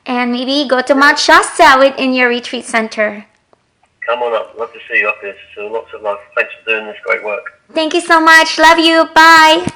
and 0.07 0.33
maybe 0.33 0.67
go 0.67 0.81
to 0.81 0.95
Mount 0.95 1.19
Shasta 1.19 1.77
with, 1.79 1.95
in 1.99 2.15
your 2.15 2.31
retreat 2.31 2.65
center. 2.65 3.27
Come 4.01 4.23
on 4.23 4.33
up. 4.33 4.59
Love 4.59 4.73
to 4.73 4.79
see 4.89 5.01
you 5.01 5.09
up 5.11 5.19
here. 5.21 5.37
So 5.55 5.67
lots 5.67 5.93
of 5.93 6.01
love. 6.01 6.17
Thanks 6.35 6.55
for 6.55 6.71
doing 6.71 6.87
this 6.87 6.97
great 7.05 7.23
work. 7.23 7.61
Thank 7.75 7.93
you 7.93 8.01
so 8.01 8.19
much. 8.19 8.59
Love 8.59 8.79
you. 8.79 9.11
Bye. 9.15 9.67